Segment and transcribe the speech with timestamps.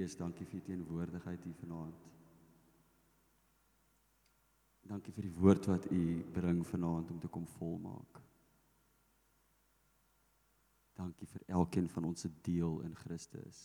[0.00, 2.04] Gees, dankie vir u teenwoordigheid hier vanaand.
[4.88, 8.20] Dankie vir die woord wat u bring vanaand om te kom volmaak.
[10.96, 13.58] Dankie vir elkeen van ons se deel in Christus.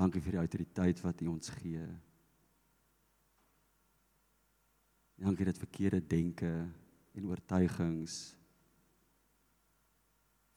[0.00, 1.84] Dankie vir die autoriteit wat U ons gee.
[5.20, 6.54] Dankie dat verkeerde denke
[7.12, 8.18] en oortuigings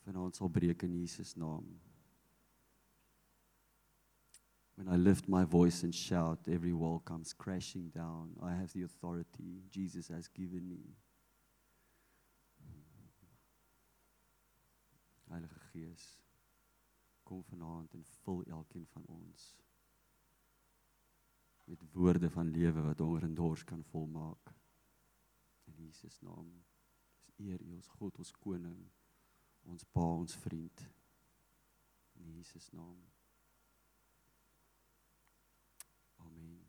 [0.08, 1.68] vanaand sal breek in Jesus naam.
[4.80, 8.30] When I lift my voice and shout, every wall comes crashing down.
[8.42, 10.96] I have the authority Jesus has given me.
[15.30, 16.06] Heilige Gees,
[17.24, 19.52] kom vanaand en vul elkeen van ons
[21.68, 24.56] met woorde van lewe wat honger en dors kan volmaak.
[25.66, 26.50] In Jesus naam.
[27.26, 28.82] Dis eer U ons God, ons koning
[29.70, 30.90] ons pa, ons vriend.
[32.16, 33.19] In Jesus naam.
[36.20, 36.60] Amen.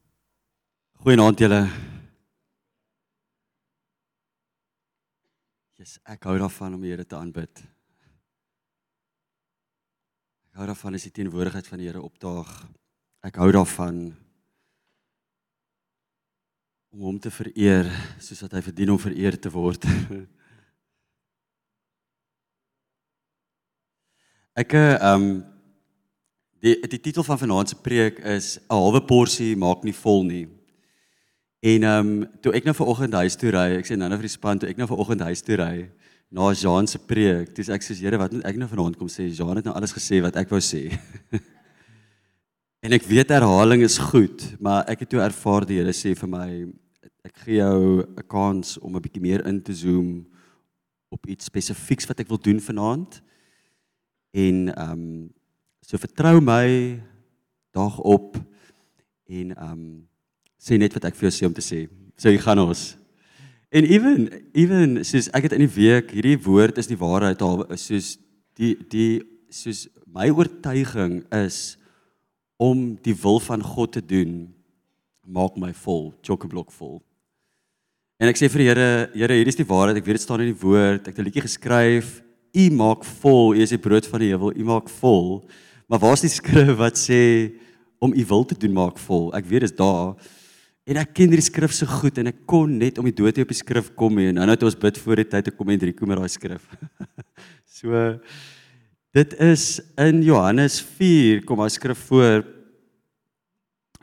[1.03, 1.61] Goeienaand julle.
[5.81, 7.63] Jesus, ek hou daarvan om die Here te aanbid.
[10.51, 12.51] Ek hou daarvan as die teenwoordigheid van die Here opdaag.
[13.27, 14.11] Ek hou daarvan
[16.91, 17.87] om hom te vereer
[18.19, 19.87] soos wat hy verdien om vereer te word.
[24.61, 25.31] Ek ehm um,
[26.61, 30.49] die die titel van vanaand se preek is 'n halwe porsie maak nie vol nie.
[31.61, 34.29] En ehm um, toe ek nou vanoggend huis toe ry, ek sê nou nou vir
[34.29, 35.91] die span toe ek nou vanoggend huis toe ry
[36.31, 39.27] na Jean se preek, dis ek sê Here, wat moet ek nou vanaand kom sê?
[39.35, 40.95] Jean het nou alles gesê wat ek wou sê.
[42.87, 46.31] en ek weet herhaling is goed, maar ek het toe ervaar die Here sê vir
[46.31, 46.47] my
[47.27, 50.25] ek gee jou 'n kans om 'n bietjie meer in te zoom
[51.11, 53.21] op iets spesifieks wat ek wil doen vanaand.
[54.33, 55.31] En ehm um,
[55.85, 57.01] so vertrou my
[57.75, 58.37] dag op
[59.31, 59.85] en ehm um,
[60.61, 61.87] sê net wat ek vir jou sê om te sê.
[62.21, 62.97] So jy gaan ons.
[63.73, 67.65] En even even soos ek het in die week hierdie woord is die waarheid al
[67.81, 68.19] soos
[68.61, 71.79] die die soos my oortuiging is
[72.61, 74.51] om die wil van God te doen
[75.25, 76.99] maak my vol, chokkeblok vol.
[78.21, 80.01] En ek sê vir die Here, Here, hier is die waarheid.
[80.01, 81.07] Ek weet dit staan in die woord.
[81.09, 82.21] Ek het 'n liedjie geskryf
[82.51, 85.47] U maak vol, U is die brood van die hemel, U maak vol.
[85.91, 87.23] Maar waar is die skrif wat sê
[87.99, 89.33] om U wil te doen maak vol?
[89.35, 90.15] Ek weet dit is daar.
[90.87, 93.51] En ek ken hierdie skrif so goed en ek kon net om die dood op
[93.51, 95.95] die skrif kom en nou net ons bid voor die tyd te kom en drie
[95.97, 96.63] kom met daai skrif.
[97.81, 97.91] so
[99.19, 99.67] dit is
[99.99, 102.47] in Johannes 4 kom daai skrif voor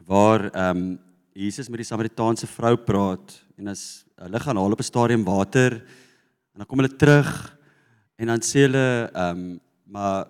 [0.08, 0.88] waar ehm um,
[1.38, 5.78] Jesus met die Samaritaanse vrou praat en as hulle gaan haal op 'n stadium water
[6.52, 7.30] en dan kom hulle terug
[8.18, 10.26] En dan sê hulle ehm um, maar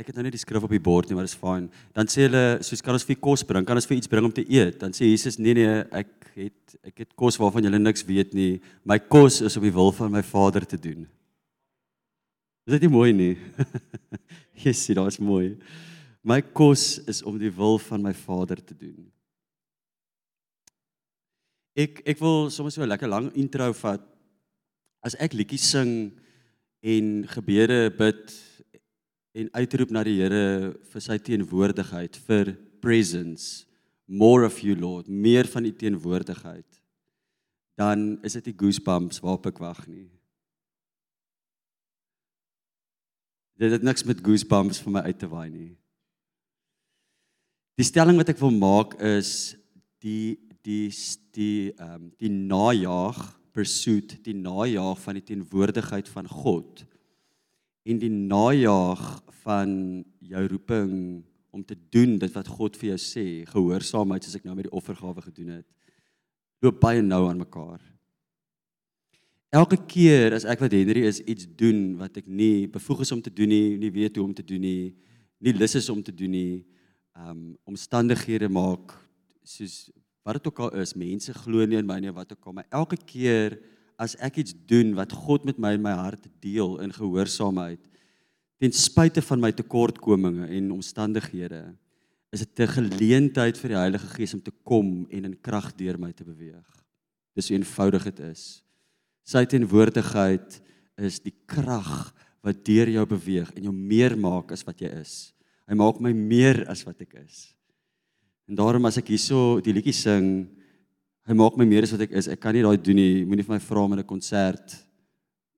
[0.00, 1.68] ek het nou nie die skrif op die bord nie, maar dit is fyn.
[1.96, 3.66] Dan sê hulle soos kan ons vir kos bring?
[3.68, 4.78] Kan ons vir iets bring om te eet?
[4.80, 8.60] Dan sê Jesus nee nee, ek het ek het kos waarvan julle niks weet nie.
[8.88, 11.04] My kos is om die wil van my Vader te doen.
[12.66, 13.34] Is dit nie mooi nie?
[14.62, 15.54] Jesus, dit is mooi.
[16.22, 19.04] My kos is om die wil van my Vader te doen.
[21.78, 24.02] Ek ek wil sommer so 'n lekker lang intro vat.
[25.00, 26.12] As ek liedjies sing,
[26.80, 28.32] en gebede bid
[29.32, 33.66] en uitroep na die Here vir sy teenwoordigheid vir presence.
[34.10, 35.06] More of you lord.
[35.06, 36.80] Meer van u teenwoordigheid.
[37.78, 40.08] Dan is dit die goosebumps waarop ek wag nie.
[43.60, 45.72] Dit het niks met goosebumps vir my uit te waai nie.
[47.78, 49.54] Die stelling wat ek wil maak is
[50.04, 50.36] die
[50.66, 50.90] die
[51.32, 53.20] die ehm um, die najaag
[53.56, 56.84] pursuit, die najaag van die teenwoordigheid van God
[57.84, 59.02] en die najaag
[59.42, 59.70] van
[60.20, 60.92] jou roeping
[61.50, 64.76] om te doen dit wat God vir jou sê, gehoorsaamheid soos ek nou met die
[64.76, 65.66] offergawe gedoen het,
[66.62, 67.80] loop baie nou aan mekaar.
[69.50, 73.22] Elke keer as ek wat Henry is iets doen wat ek nie bevoeg is om
[73.24, 74.92] te doen nie, nie weet hoe om te doen nie,
[75.42, 76.60] nie lus is om te doen nie,
[77.18, 78.94] um omstandighede maak
[79.42, 79.88] soos
[80.22, 82.68] wat dit ook al is, mense glo nie in my nie wat ook al, maar
[82.70, 83.56] elke keer
[84.00, 87.82] as ek iets doen wat God met my in my hart deel in gehoorsaamheid
[88.60, 91.62] ten spyte van my tekortkominge en omstandighede
[92.30, 95.98] is dit 'n geleentheid vir die Heilige Gees om te kom en in krag deur
[95.98, 96.68] my te beweeg.
[97.34, 98.62] Dis hoe eenvoudig dit is.
[99.24, 100.60] Sy teenwoordigheid
[100.98, 105.32] is die krag wat deur jou beweeg en jou meer maak as wat jy is.
[105.68, 107.54] Hy maak my meer as wat ek is.
[108.48, 110.48] En daarom as ek hierso die liedjie sing,
[111.30, 112.26] hy maak my meer as wat ek is.
[112.32, 113.24] Ek kan nie daai doen nie.
[113.28, 114.74] Moenie vir my vra om 'n konsert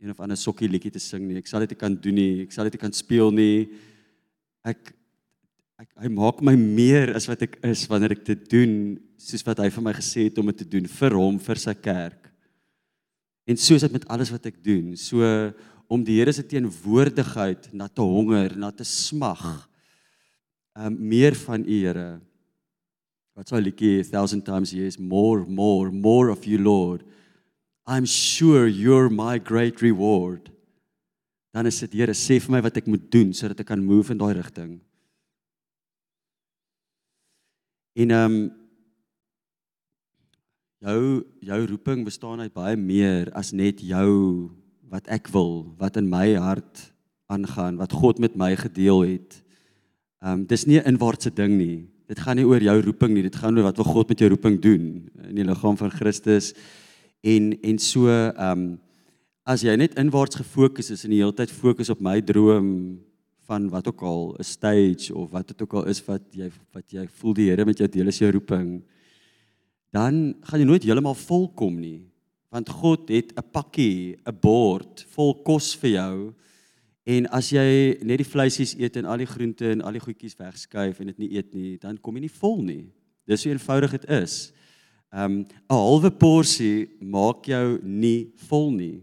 [0.03, 1.39] een of ander sokkie liedjie te sing nie.
[1.39, 2.43] Ek sal dit nie kan doen nie.
[2.43, 3.71] Ek sal dit nie kan speel nie.
[4.65, 4.93] Ek
[5.79, 9.59] ek hy maak my meer as wat ek is wanneer ek dit doen soos wat
[9.59, 12.31] hy vir my gesê het om dit te doen vir hom vir sy kerk.
[13.47, 14.95] En so is dit met alles wat ek doen.
[14.97, 15.23] So
[15.89, 19.43] om die Here se teenwoordigheid na te honger, na te smag.
[20.75, 22.21] Um meer van U Here.
[23.43, 27.03] Wat sou liedjie 1000 times yes more more more of you Lord.
[27.85, 30.47] I'm sure you're my great reward.
[31.51, 34.15] Dan is dit Here sê vir my wat ek moet doen sodat ek kan move
[34.15, 34.79] in daai rigting.
[37.99, 38.37] En um
[40.87, 41.03] jou
[41.43, 44.53] jou roeping bestaan uit baie meer as net jou
[44.87, 46.93] wat ek wil, wat in my hart
[47.27, 49.43] aangaan, wat God met my gedeel het.
[50.23, 51.91] Um dis nie 'n inwaartse ding nie.
[52.13, 54.29] Dit gaan nie oor jou roeping nie, dit gaan oor wat wil God met jou
[54.35, 54.89] roeping doen
[55.31, 56.53] in die liggaam van Christus.
[57.25, 58.67] En en so um
[59.49, 62.69] as jy net inwaarts gefokus is en die hele tyd fokus op my droom
[63.49, 66.87] van wat ook al 'n stage of wat dit ook al is wat jy wat
[66.93, 68.83] jy voel die Here met jou deel is jou roeping
[69.91, 72.13] dan gaan jy nooit heeltemal volkom nie
[72.53, 76.35] want God het 'n pakkie, 'n bord vol kos vir jou.
[77.03, 80.39] En as jy net die vleisies eet en al die groente en al die goedjies
[80.39, 82.85] wegskuif en dit nie eet nie, dan kom jy nie vol nie.
[83.27, 84.53] Dis hoe eenvoudig dit is.
[85.11, 89.03] Um 'n halwe porsie maak jou nie vol nie.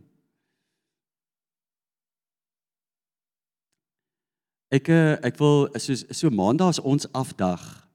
[4.72, 7.89] Ek eh, ek wil soos so maandag is ons afdag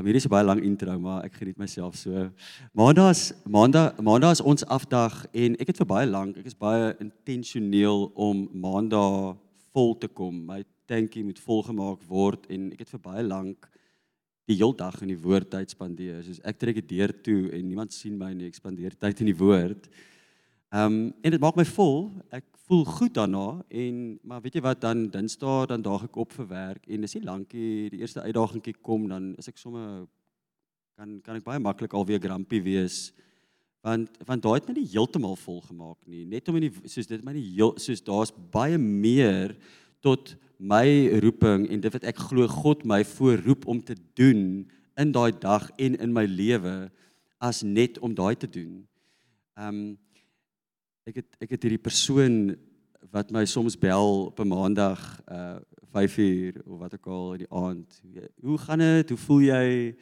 [0.00, 2.30] Um, hierdie is 'n baie lang intro, maar ek geniet myself so.
[2.72, 6.54] Maandag is maandag maandag is ons afdag en ek het vir baie lank, ek is
[6.56, 9.36] baie intentioneel om maandag
[9.74, 10.46] vol te kom.
[10.46, 13.68] My tankie moet volgemaak word en ek het vir baie lank
[14.48, 16.24] die heel dag in die woord tyd spandeer.
[16.24, 19.26] Soos ek trek die deur toe en niemand sien my nie, ek spandeer tyd in
[19.26, 19.90] die woord.
[20.72, 22.10] Ehm um, en dit maak my vol.
[22.32, 26.34] Ek voel goed daarna en maar weet jy wat dan Dinsdae dan daag ek op
[26.36, 30.04] vir werk en dis nie lankie die eerste uitdagingkie kom dan is ek sommer
[30.94, 33.08] kan kan ek baie maklik alweer grumpy wees
[33.82, 37.10] want want daai het my nie heeltemal vol gemaak nie net om in die soos
[37.10, 39.56] dit my nie heel soos daar's baie meer
[40.06, 40.86] tot my
[41.24, 44.68] roeping en dit wat ek glo God my voorroep om te doen
[45.00, 46.76] in daai dag en in my lewe
[47.40, 48.84] as net om daai te doen.
[49.56, 49.98] Ehm um,
[51.10, 52.56] ek het ek het hierdie persoon
[53.10, 55.58] wat my soms bel op 'n maandag uh
[55.90, 58.02] 5 uur of wat ook al in die aand.
[58.40, 59.08] Hoe gaan dit?
[59.08, 59.96] Hoe voel jy?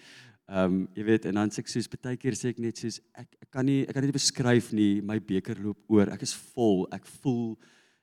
[0.49, 3.01] Ehm um, jy weet en dan sê ek soos baie keer sê ek net soos
[3.13, 6.09] ek ek kan nie ek kan nie beskryf nie my beker loop oor.
[6.13, 6.87] Ek is vol.
[6.93, 7.57] Ek voel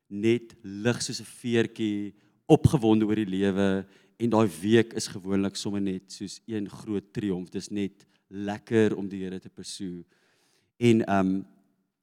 [0.09, 2.13] net lig soos 'n veertjie
[2.45, 3.85] opgewonde oor die lewe
[4.17, 7.49] en daai week is gewoonlik sommer net soos een groot triomf.
[7.49, 10.05] Dis net lekker om die Here te pursue.
[10.77, 11.45] En ehm um,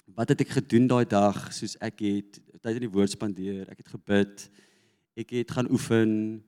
[0.07, 1.53] wat het ek gedoen daai dag?
[1.55, 4.49] Soos ek het tyd in die woord spandeer ek het gebid
[5.19, 6.43] ek het gaan oefen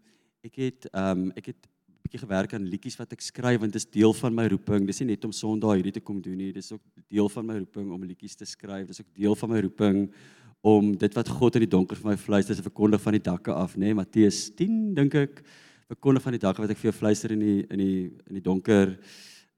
[0.45, 1.71] ek het ehm um, ek het
[2.05, 4.85] bietjie gewerk aan liedjies wat ek skryf want dit is deel van my roeping.
[4.87, 7.57] Dis nie net om Sondag hierdie te kom doen nie dis ook deel van my
[7.59, 8.87] roeping om liedjies te skryf.
[8.87, 10.01] Dis ook deel van my roeping
[10.65, 13.53] om dit wat God in die donker vir my fluister te verkondig van die dakke
[13.53, 13.89] af nê?
[13.89, 15.43] Nee, Matteus 10 dink ek
[15.91, 17.99] verkondig van die dakke wat ek vir jou fluister in die in die
[18.29, 18.95] in die donker.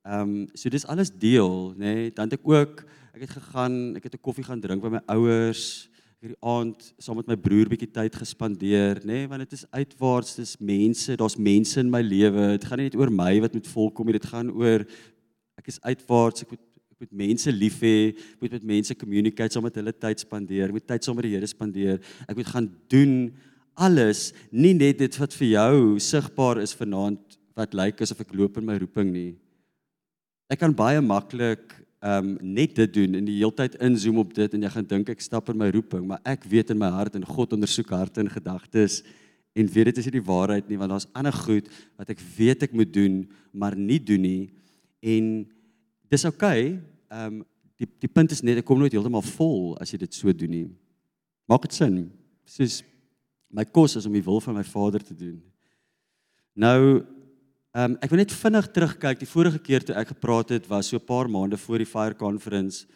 [0.07, 1.93] Ehm um, so dis alles deel nê?
[1.93, 2.87] Nee, dan het ek ook
[3.17, 5.89] Ek het gegaan, ek het 'n koffie gaan drink by my ouers.
[6.21, 9.53] Ek het die aand saam met my broer bietjie tyd gespandeer, nê, nee, want dit
[9.53, 12.59] is uitwaarts, dis mense, daar's mense in my lewe.
[12.59, 14.85] Dit gaan nie net oor my wat moet volkom nie, dit gaan oor
[15.57, 16.61] ek is uitwaarts, ek moet
[16.93, 20.67] ek moet mense lief hê, ek moet met mense communicate, saam met hulle tyd spandeer,
[20.69, 22.01] ek moet tyd saam met die Here spandeer.
[22.29, 23.33] Ek moet gaan doen
[23.75, 28.59] alles, nie net dit wat vir jou sigbaar is vanaand wat lyk asof ek loop
[28.59, 29.37] in my roeping nie.
[30.51, 34.67] Ek kan baie maklik um net dit doen en die heeltyd inzoom op dit en
[34.67, 37.27] jy gaan dink ek stap in my roeping, maar ek weet in my hart en
[37.27, 39.01] God ondersoek harte en gedagtes
[39.57, 42.67] en weet dit is nie die waarheid nie want daar's ander goed wat ek weet
[42.69, 44.43] ek moet doen, maar nie doen nie.
[45.03, 45.47] En
[46.13, 46.77] dis oukei.
[46.77, 47.45] Okay, um
[47.77, 50.53] die die punt is net ek kom nooit heeltemal vol as jy dit so doen
[50.53, 50.69] nie.
[51.51, 51.99] Maak dit sin?
[52.49, 52.81] Soos
[53.53, 55.37] my kos is om die wil van my Vader te doen.
[56.57, 57.05] Nou
[57.77, 59.19] Ehm um, ek wil net vinnig terugkyk.
[59.21, 62.17] Die vorige keer toe ek gepraat het was so 'n paar maande voor die Fire
[62.17, 62.87] Conference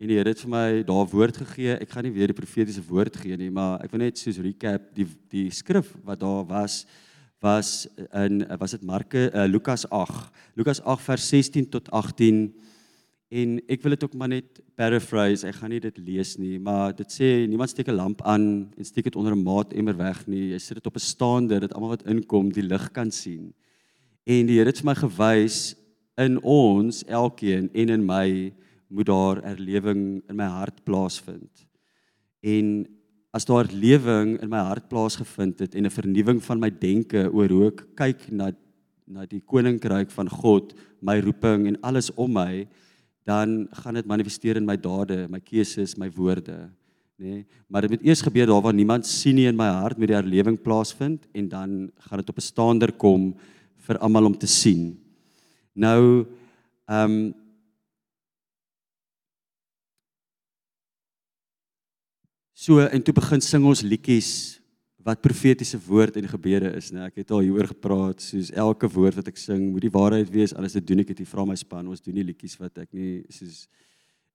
[0.00, 1.76] en die Here het vir my daar woord gegee.
[1.76, 4.80] Ek gaan nie weer die profetiese woord gee nie, maar ek wil net soos recap
[4.94, 6.86] die die skrif wat daar was
[7.42, 10.32] was in was dit Marke uh, Lukas 8.
[10.56, 12.54] Lukas 8 vers 16 tot 18
[13.28, 15.46] en ek wil dit ook maar net paraphrase.
[15.46, 18.84] Ek gaan nie dit lees nie, maar dit sê niemand steek 'n lamp aan en
[18.84, 20.52] steek dit onder 'n maatemmer weg nie.
[20.52, 23.52] Jy sit dit op 'n staande dat almal wat inkom die lig kan sien.
[24.24, 25.74] En die Here het my gewys
[26.20, 28.52] in ons elkeen en in my
[28.92, 31.64] moet daar erlewing in my hart plaasvind.
[32.40, 32.84] En
[33.32, 37.48] as daar lewing in my hart plaasgevind het en 'n vernuwing van my denke oor
[37.48, 38.52] hoe ek kyk na
[39.06, 42.66] na die koninkryk van God, my roeping en alles om my,
[43.28, 46.70] dan gaan dit manifesteer in my dade, my keuses, my woorde,
[47.18, 47.26] nê?
[47.26, 50.08] Nee, maar dit moet eers gebeur daar waar niemand sien nie in my hart met
[50.08, 53.34] die herlewing plaasvind en dan gaan dit op 'n staander kom
[53.86, 54.92] vir almal om te sien.
[55.74, 56.26] Nou
[56.88, 57.22] ehm um,
[62.62, 64.60] So en toe begin sing ons liedjies
[65.02, 67.08] wat profetiese woord en gebede is, né?
[67.08, 70.54] Ek het al hieroor gepraat, soos elke woord wat ek sing moet die waarheid wees,
[70.54, 73.24] anders dit doen ek dit vra my span, ons doen nie liedjies wat ek nie
[73.34, 73.64] soos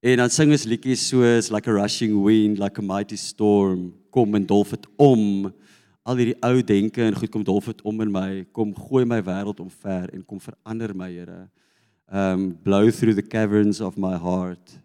[0.04, 4.36] en dan sing ons liedjies soos like a rushing wind, like a mighty storm, kom
[4.36, 5.48] en dolf dit om.
[6.08, 9.20] Al hierdie ou denke en goed kom dolf dit om in my, kom gooi my
[9.20, 11.48] wêreld omver en kom verander my, Here.
[12.08, 14.78] Um blow through the caverns of my heart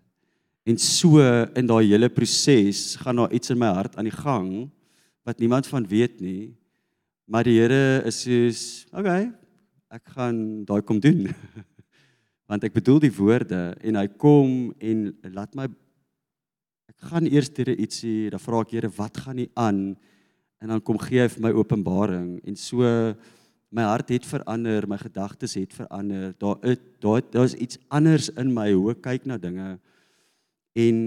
[0.63, 1.19] En so
[1.59, 4.71] in daai hele proses gaan daar iets in my hart aan die gang
[5.27, 6.55] wat niemand van weet nie.
[7.27, 8.61] Maar die Here is soos,
[8.95, 9.33] okay,
[9.91, 11.27] ek gaan daai kom doen.
[12.51, 15.67] Want ek bedoel die woorde en hy kom en laat my
[16.93, 19.83] ek gaan eers deur ietsie, dan vra ek Here, wat gaan nie aan?
[20.63, 22.87] En dan kom gee hy vir my openbaring en so
[23.73, 26.37] my hart het verander, my gedagtes het verander.
[26.39, 26.61] Daar
[27.03, 29.73] daar daar's iets anders in my hoe ek kyk na dinge.
[30.79, 31.01] En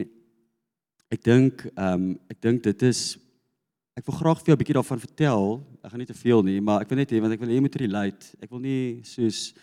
[1.14, 3.16] ek dink ehm um, ek dink dit is
[3.96, 5.64] ek wil graag vir jou 'n bietjie daarvan vertel.
[5.84, 7.56] Ek gaan nie te veel nie, maar ek wil net hê want ek wil hê
[7.56, 8.36] jy moet relate.
[8.42, 9.54] Ek wil nie soos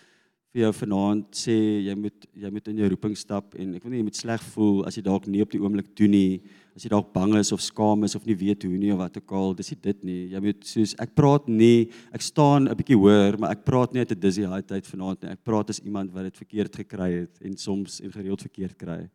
[0.52, 1.54] vir jou vanaand sê
[1.87, 4.42] jy moet jy moet in jou roeping stap en ek wil nie jy moet sleg
[4.52, 6.42] voel as jy dalk nie op die oomblik doen nie.
[6.76, 9.16] As jy dalk bang is of skaam is of nie weet hoe nie of wat
[9.16, 10.18] ook al, dis nie dit nie.
[10.32, 14.04] Jy moet soos ek praat nie, ek staan 'n bietjie hoër, maar ek praat nie
[14.04, 15.30] uit 'n dizzy high tyd vanaand nie.
[15.32, 19.09] Ek praat as iemand wat dit verkeerd gekry het en soms en gereeld verkeerd kry.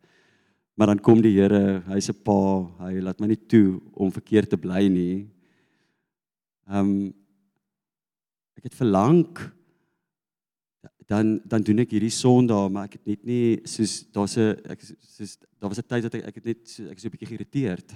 [0.76, 4.50] Maar dan kom die Here, hy's 'n pa, hy laat my nie toe om verkeerd
[4.50, 5.26] te bly nie.
[6.66, 7.14] Ehm um,
[8.58, 9.54] ek het verlang
[11.08, 14.80] dan dan doen ek hierdie Sondag, maar ek het net nie soos daar's 'n ek
[14.84, 17.14] soos daar was 'n tyd dat ek ek het net so, ek is so 'n
[17.16, 17.88] bietjie geïrriteerd.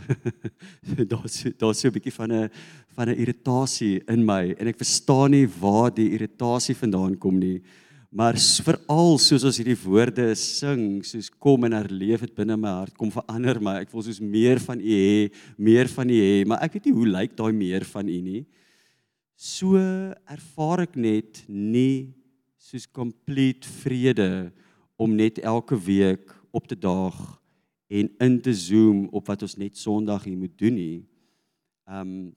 [1.13, 2.51] daar's daar's so 'n bietjie van 'n
[2.97, 7.61] van 'n irritasie in my en ek verstaan nie waar die irritasie vandaan kom nie.
[8.11, 12.97] Maar veral soos ons hierdie woorde sing, soos kom en herleef dit binne my hart,
[12.97, 13.81] kom verander my.
[13.81, 16.97] Ek wil soos meer van U hê, meer van U hê, maar ek weet nie
[16.97, 18.47] hoe lyk daai meer van U nie.
[19.37, 19.77] So
[20.29, 22.13] ervaar ek net nie
[22.73, 24.49] soos complete vrede
[24.97, 27.19] om net elke week op te daag
[27.93, 31.03] en in te zoom op wat ons net Sondag hier moet doen nie.
[31.85, 32.33] Um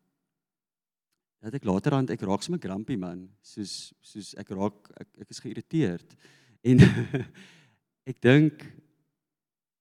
[1.46, 3.28] dat ek laterand ek raak sommer grumpy man.
[3.46, 6.18] Soos soos ek raak ek, ek is geïrriteerd.
[6.66, 6.84] En
[8.12, 8.66] ek dink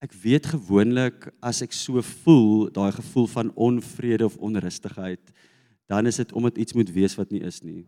[0.05, 5.35] ek weet gewoonlik as ek so voel daai gevoel van onvrede of onrustigheid
[5.91, 7.83] dan is dit omdat iets moet wees wat nie is nie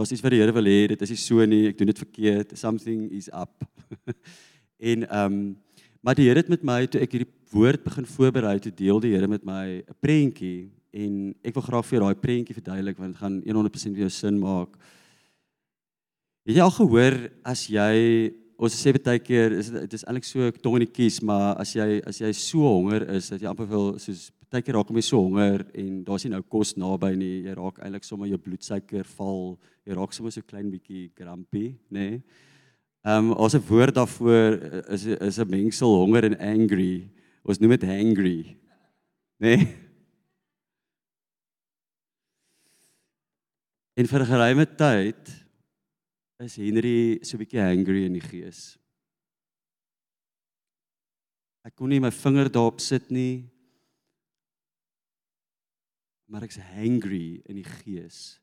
[0.00, 1.98] Daar's iets wat die Here wil hê dit is nie so nie ek doen dit
[2.00, 3.66] verkeerd something is up
[4.90, 5.42] en ehm um,
[6.00, 9.10] maar die Here het met my toe ek hierdie woord begin voorberei te deel die
[9.12, 13.12] Here met my 'n prentjie en ek wil graag vir jou daai prentjie verduidelik want
[13.12, 14.72] dit gaan 100% vir jou sin maak.
[16.48, 20.50] Het jy al gehoor as jy ons sê baie keer is dit is eintlik so
[20.64, 23.68] tong in die kies maar as jy as jy so honger is dat jy amper
[23.68, 27.34] wil soos baie keer raak jy so honger en daar's nie nou kos naby nie
[27.46, 32.06] jy raak eintlik sommer jou bloedsuiker val jy raak sommer so klein bietjie grumpy nê
[32.10, 32.22] nee?
[33.00, 34.58] Ehm um, ons 'n woord daarvoor
[34.92, 37.08] is is 'n mengsel honger en angry
[37.44, 38.40] ons noem dit hangry
[39.40, 39.88] nê nee?
[44.00, 45.22] En vir 'n geruime tyd
[46.40, 48.78] is Henry so 'n bietjie hangry in die gees.
[51.64, 53.44] Ek kon nie my vinger daarop sit nie.
[56.30, 58.38] Maar ek's hangry in die gees.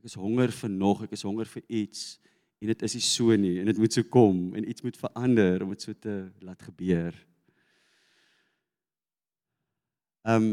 [0.00, 2.18] Ek is honger vir nog, ek is honger vir iets
[2.60, 5.64] en dit is nie so nie en dit moet so kom en iets moet verander
[5.64, 7.16] om dit so te laat gebeur.
[10.26, 10.52] Ehm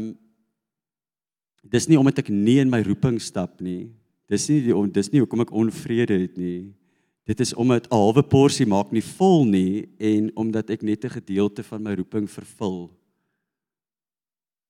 [1.68, 3.90] Dis nie omdat ek nie in my roeping stap nie,
[4.28, 6.68] Dis nie die dis nie hoekom ek onvrede het nie.
[7.28, 11.16] Dit is omdat 'n halwe porsie maak nie vol nie en omdat ek net 'n
[11.20, 12.90] gedeelte van my roeping vervul.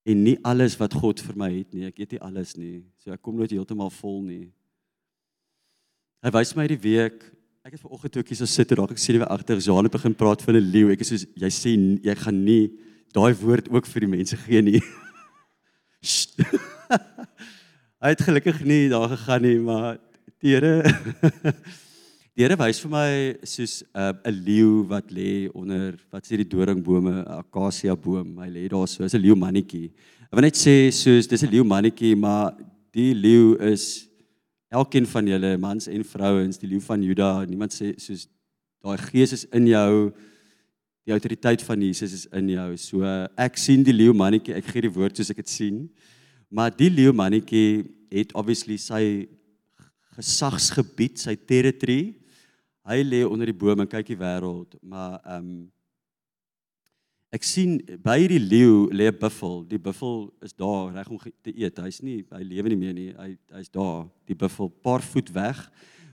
[0.08, 1.88] En nie alles wat God vir my het nie.
[1.88, 2.78] Ek eet nie alles nie.
[3.02, 4.46] So ek kom nooit heeltemal vol nie.
[6.24, 7.20] Hy wys my die week.
[7.66, 9.90] Ek het vanoggend toe ek hier so sit en raak ek sien hy agter Jean
[9.92, 10.92] begin praat van 'n leeu.
[10.92, 12.72] Ek is soos jy sê jy gaan nie
[13.12, 14.80] daai woord ook vir die mense gee nie.
[18.02, 19.98] Hy het gelukkig nie daar gegaan nie, maar
[20.38, 20.86] Here
[22.38, 23.10] Here wys vir my
[23.50, 28.36] soos uh, 'n leeu wat lê onder wat sê die doringbome, 'n akasia boom.
[28.38, 29.90] Hy lê daar so, is 'n leeu mannetjie.
[30.30, 32.54] Ek wil net sê soos dis 'n leeu mannetjie, maar
[32.94, 34.06] die leeu is
[34.70, 37.44] elkeen van julle mans en vrouens, die leeu van Juda.
[37.44, 38.28] Niemand sê soos
[38.84, 40.14] daai gees is in jou.
[41.06, 42.76] Die autoriteit van Jesus is in jou.
[42.76, 43.02] So
[43.36, 45.90] ek sien die leeu mannetjie, ek gee die woord soos ek dit sien.
[46.48, 49.26] Maar die leeu mannetjie het obviously sy
[50.14, 52.14] gesagsgebied, sy territory
[52.88, 55.58] hy lê onder die boom en kyk die wêreld, maar ehm um,
[57.28, 59.60] ek sien by hierdie leeu lê 'n buffel.
[59.68, 61.76] Die buffel is daar reg om te eet.
[61.76, 63.12] Hy's nie hy lewe nie meer nie.
[63.12, 65.60] Hy hy's daar, die buffel paar voet weg.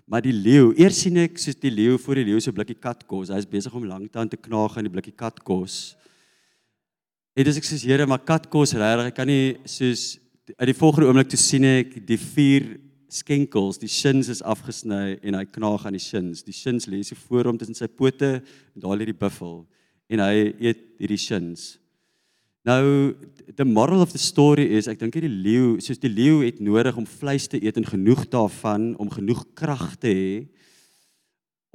[0.05, 3.29] Maar die leeu, eers sien ek soos die leeu voor die leeu 'n blikkie katkos.
[3.29, 5.95] Hy's besig om lanktaan te knaag aan die blikkie katkos.
[7.35, 10.19] En dis ek sê Here, maar katkos regtig, ek kan nie soos
[10.57, 12.79] uit die volgende oomblik toe sien ek die vier
[13.15, 16.43] skenkels, die shins is afgesny en hy knaag aan die shins.
[16.45, 19.63] Die shins lê so voor hom tussen sy pote en daar lê die buffel
[20.11, 21.75] en hy eet hierdie shins.
[22.65, 23.13] Nou
[23.55, 26.97] the moral of the story is ek dink hierdie leeu, soos die leeu het nodig
[26.97, 30.29] om vleis te eet en genoeg daarvan om genoeg krag te hê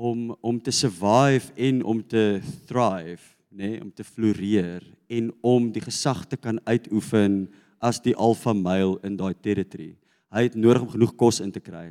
[0.01, 5.71] om om te survive en om te thrive, nê, nee, om te floreer en om
[5.71, 7.45] die gesag te kan uitoefen
[7.79, 9.93] as die alpha male in daai territory.
[10.31, 11.91] Hy het nodig om genoeg kos in te kry.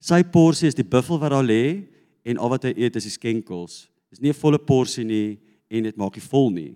[0.00, 1.84] Sy porsie is die buffel wat daar lê
[2.24, 3.88] en al wat hy eet is die skenkels.
[4.10, 5.38] Dis nie 'n volle porsie nie
[5.70, 6.74] en dit maak nie vol nie.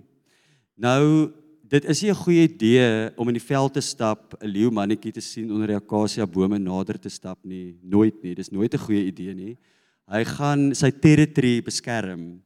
[0.76, 1.32] Nou
[1.68, 5.12] dit is nie 'n goeie idee om in die veld te stap, 'n leeu mannetjie
[5.12, 7.76] te sien onder die akasia bome nader te stap nie.
[7.82, 8.34] Nooit nie.
[8.34, 9.56] Dis nooit 'n goeie idee nie.
[10.08, 12.40] Hy gaan sy territory beskerm.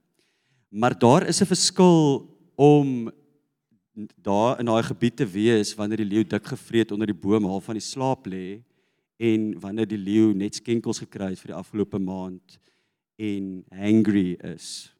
[0.71, 3.11] Maar daar is 'n verskil om
[3.95, 7.69] daar in daai gebied te wees wanneer die leeu dik gevreet onder die boom half
[7.69, 8.63] van die slaap lê
[9.21, 12.59] en wanneer die leeu net skenkels gekry het vir die afgelope maand
[13.21, 14.91] en hangry is.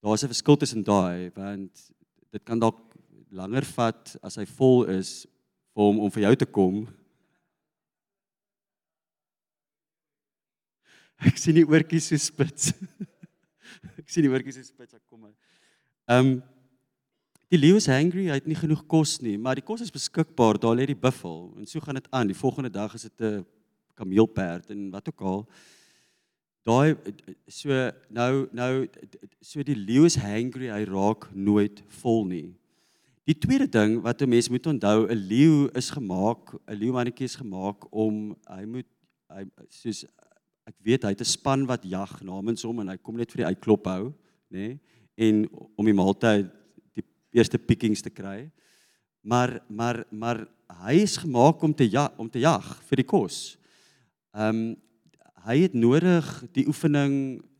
[0.00, 1.92] Daar's 'n verskil tussen daai want
[2.32, 2.80] dit kan dalk
[3.30, 5.26] langer vat as hy vol is
[5.74, 6.86] vir hom om vir jou te kom.
[11.18, 12.72] Ek sien die oortjies so spits.
[13.98, 15.34] Ek sien die oortjies so spits, ek kom.
[16.08, 16.42] Ehm um,
[17.48, 20.58] Die leeu is hungry, hy het nie genoeg kos nie, maar die kos is beskikbaar,
[20.60, 22.28] daar lê die buffel en so gaan dit aan.
[22.28, 23.46] Die volgende dag is dit 'n
[23.96, 25.46] kameelperd en wat ook al.
[26.62, 26.96] Daai
[27.48, 27.70] so
[28.10, 28.88] nou nou
[29.40, 32.54] so die leeu is hungry, hy raak nooit vol nie.
[33.24, 37.36] Die tweede ding wat 'n mens moet onthou, 'n leeu is gemaak, 'n leeuwannetjie is
[37.36, 38.86] gemaak om hy moet
[39.32, 40.04] hy soos
[40.66, 43.44] ek weet hy het 'n span wat jag namens hom en hy kom net vir
[43.44, 44.12] die uitklop hou,
[44.52, 44.68] nê?
[44.68, 44.80] Nee?
[45.16, 46.57] En om die maaltyd
[47.34, 48.50] eerste pickings te kry.
[49.22, 50.46] Maar maar maar
[50.84, 53.56] hy is gemaak om te ja, om te jag vir die kos.
[54.34, 54.76] Ehm um,
[55.48, 57.12] hy het nodig die oefening,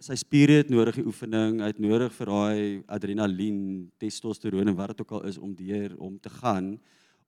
[0.02, 3.61] sy spiere het nodig die oefening, hy het nodig vir daai adrenalien,
[4.02, 6.74] testosteron en wat dit ook al is om deur om te gaan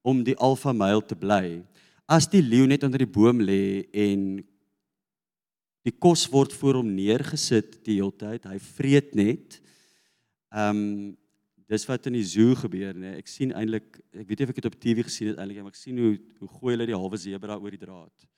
[0.03, 1.61] om die alpha male te bly.
[2.11, 4.41] As die leeu net onder die boom lê en
[5.87, 9.61] die kos word voor hom neergesit die hele tyd, hy vreet net.
[10.53, 11.17] Ehm um,
[11.71, 13.15] dis wat in die zoo gebeur nê.
[13.21, 15.75] Ek sien eintlik ek weet nie of ek dit op TV gesien het eintlik, maar
[15.75, 18.29] ek sien hoe hoe gooi hulle die halwe sebra oor die draad.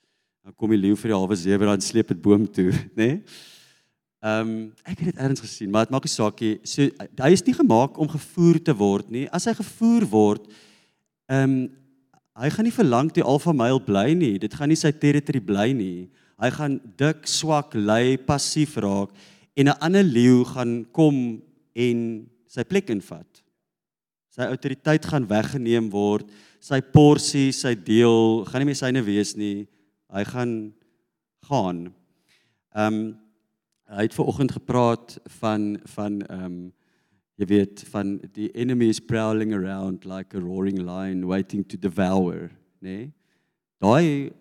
[0.43, 2.69] Dan kom die leeu vir die halwe sebra en sleep dit boom toe,
[3.01, 3.09] nê?
[4.23, 4.51] Ehm um,
[4.87, 6.53] ek het dit eers gesien, maar dit maak nie saak nie.
[6.69, 6.85] So
[7.25, 9.25] hy is nie gemaak om gevoer te word nie.
[9.35, 10.45] As hy gevoer word,
[11.27, 11.63] ehm um,
[12.33, 14.37] hy gaan nie vir lank die alfa male bly nie.
[14.41, 16.07] Dit gaan nie sy territory bly nie.
[16.41, 19.11] Hy gaan dik, swak, lui, passief raak
[19.53, 21.41] en 'n ander leeu gaan kom
[21.75, 21.99] en
[22.53, 23.41] sy plek invat.
[24.33, 26.29] Sy autoriteit gaan weggeneem word,
[26.61, 29.65] sy porsie, sy deel gaan nie meer syne wees nie.
[30.13, 30.55] Hy gaan
[31.49, 31.85] gaan.
[32.73, 33.03] Ehm um,
[33.93, 36.55] hy het ver oggend gepraat van van ehm um,
[37.37, 42.49] jy weet van die enemy is prowling around like a roaring lion waiting to devour,
[42.79, 42.89] né?
[42.89, 43.11] Nee?
[43.81, 44.31] Daai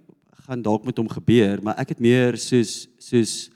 [0.46, 3.51] gaan dalk met hom gebeur, maar ek het meer soos soos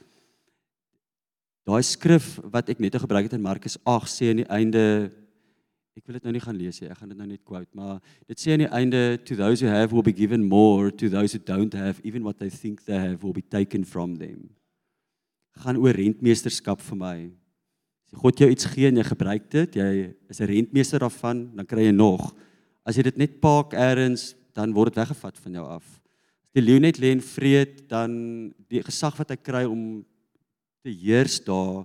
[1.66, 4.82] Daai skrif wat ek net gebruik het in Markus 8 sê aan die einde
[5.96, 7.96] ek wil dit nou nie gaan lees nie, ek gaan dit nou net quote, maar
[8.28, 11.34] dit sê aan die einde to those who have will be given more, to those
[11.34, 14.44] who don't have even what they think they have will be taken from them.
[15.64, 17.16] Gaan oor rentmeesterskap vir my.
[18.12, 19.90] As God jou iets gee en jy gebruik dit, jy
[20.30, 22.30] is 'n rentmeester daarvan, dan kry jy nog.
[22.86, 25.82] As jy dit net paak eers, dan word dit weggevat van jou af.
[25.82, 30.04] As die leeu net lê en vreet, dan die gesag wat hy kry om
[30.86, 31.84] te heers daar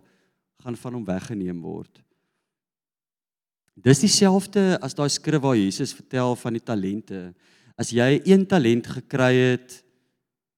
[0.62, 2.02] gaan van hom weggeneem word.
[3.82, 7.32] Dis dieselfde as daai skrif waar Jesus vertel van die talente.
[7.80, 9.80] As jy een talent gekry het,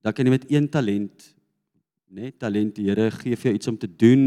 [0.03, 1.33] dan kan jy met een talent
[2.13, 2.75] nê, talent.
[2.77, 4.25] Die Here gee vir jou iets om te doen.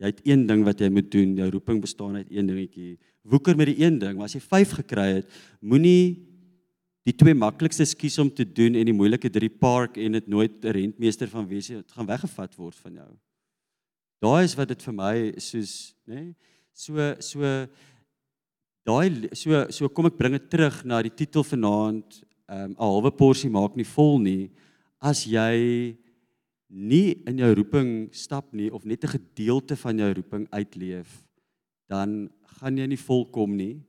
[0.00, 1.36] Jy het een ding wat jy moet doen.
[1.40, 2.98] Jou roeping bestaan uit een dingetjie.
[3.26, 6.26] Woeker met die een ding, maar as jy 5 gekry het, moenie
[7.08, 10.64] die twee maklikste skies om te doen en die moeilike drie park en dit nooit
[10.64, 13.10] 'n rentmeester van wees dit gaan weggevat word van jou.
[14.20, 16.18] Daai is wat dit vir my soos, nê?
[16.20, 16.32] Nee,
[16.76, 17.52] so so
[18.84, 22.84] daai so so kom ek bring dit terug na die titel vanaand, ehm um, 'n
[22.84, 24.50] halwe porsie maak nie vol nie.
[25.00, 25.96] As jy
[26.68, 31.24] nie in jou roeping stap nie of net 'n gedeelte van jou roeping uitleef,
[31.88, 32.28] dan
[32.60, 33.80] gaan jy nie volkom nie.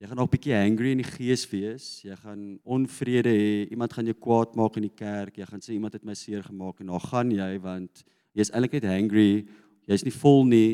[0.00, 2.02] Jy gaan nog 'n bietjie angry in die gees wees.
[2.02, 3.68] Jy gaan onvrede hê.
[3.70, 5.36] Iemand gaan jou kwaad maak in die kerk.
[5.36, 8.78] Jy gaan sê iemand het my seer gemaak en dan gaan jy want jy's eintlik
[8.78, 9.46] net angry.
[9.88, 10.68] Jy's nie vol nie.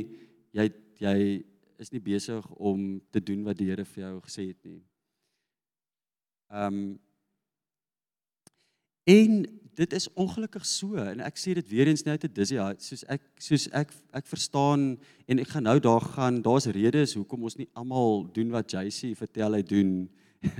[0.56, 0.70] Jy
[1.00, 1.16] jy
[1.80, 4.82] is nie besig om te doen wat die Here vir jou gesê het nie.
[6.50, 6.98] Ehm um,
[9.10, 9.40] en
[9.74, 13.22] dit is ongelukkig so en ek sê dit weer eens nou te Dizzy soos ek
[13.42, 14.84] soos ek ek verstaan
[15.30, 19.14] en ek gaan nou daar gaan daar's redes hoekom ons nie almal doen wat JC
[19.18, 19.94] vertel hy doen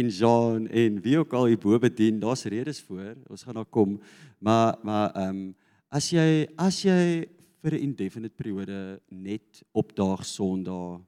[0.00, 3.98] en Jean en wie ook al hierbo bedien daar's redes voor ons gaan daar kom
[4.38, 5.50] maar maar ehm um,
[5.90, 7.26] as jy as jy
[7.62, 11.02] vir 'n indefinite periode net opdaag Sondag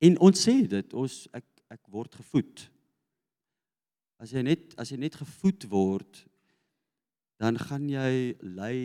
[0.00, 2.70] en ons sê dit ons ek ek word gevoed
[4.18, 6.24] as jy net as jy net gevoed word
[7.44, 8.76] dan gaan jy ly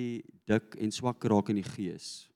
[0.50, 2.28] dik en swak raak in die gees.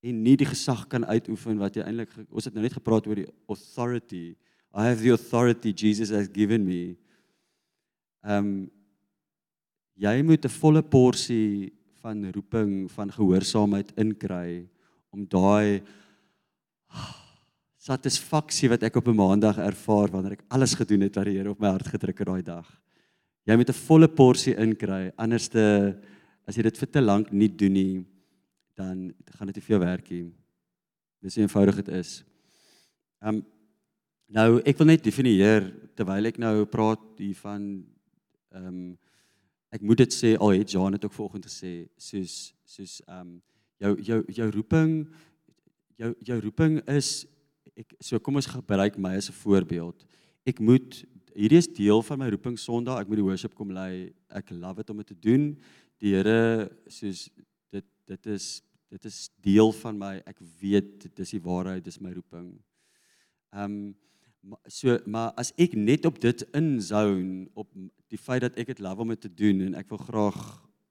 [0.00, 3.20] En nie die gesag kan uitoefen wat jy eintlik ons het nou net gepraat oor
[3.20, 4.32] die authority.
[4.72, 6.96] I have the authority Jesus has given me.
[8.24, 8.52] Ehm um,
[10.00, 14.66] jy moet 'n volle porsie van roeping van gehoorsaamheid inkry
[15.12, 15.82] om daai
[17.76, 21.50] satisfaksie wat ek op 'n maandag ervaar wanneer ek alles gedoen het wat die Here
[21.50, 22.68] op my hart gedruk het daai dag.
[23.44, 25.12] Jy moet 'n volle porsie inkry.
[25.16, 25.96] Anderste
[26.46, 28.06] as jy dit vir te lank nie doen nie,
[28.74, 30.32] dan gaan dit nie vir jou werk nie.
[31.22, 32.24] Dis hoe eenvoudig dit is.
[33.22, 33.44] Ehm um,
[34.28, 37.84] nou ek wil net definieer terwyl ek nou praat hier van
[38.52, 38.98] ehm um,
[39.70, 43.42] ek moet dit sê al het Jan dit ook vanoggend gesê soos soos ehm um,
[43.80, 45.06] jou jou jou roeping
[45.96, 47.26] jou jou roeping is
[47.80, 50.04] ek so kom ons gebruik my as 'n voorbeeld.
[50.46, 51.04] Ek moet
[51.34, 53.00] hierdie is deel van my roeping Sondag.
[53.00, 54.12] Ek moet die worship kom lei.
[54.28, 55.56] Ek love dit om dit te doen.
[56.00, 57.30] Die Here soos
[57.70, 60.22] dit dit is dit is deel van my.
[60.26, 62.58] Ek weet dit is die waarheid, dis my roeping.
[63.52, 63.94] Ehm um,
[64.66, 67.68] so maar as ek net op dit inzone op
[68.08, 70.40] die feit dat ek dit love om dit te doen en ek wil graag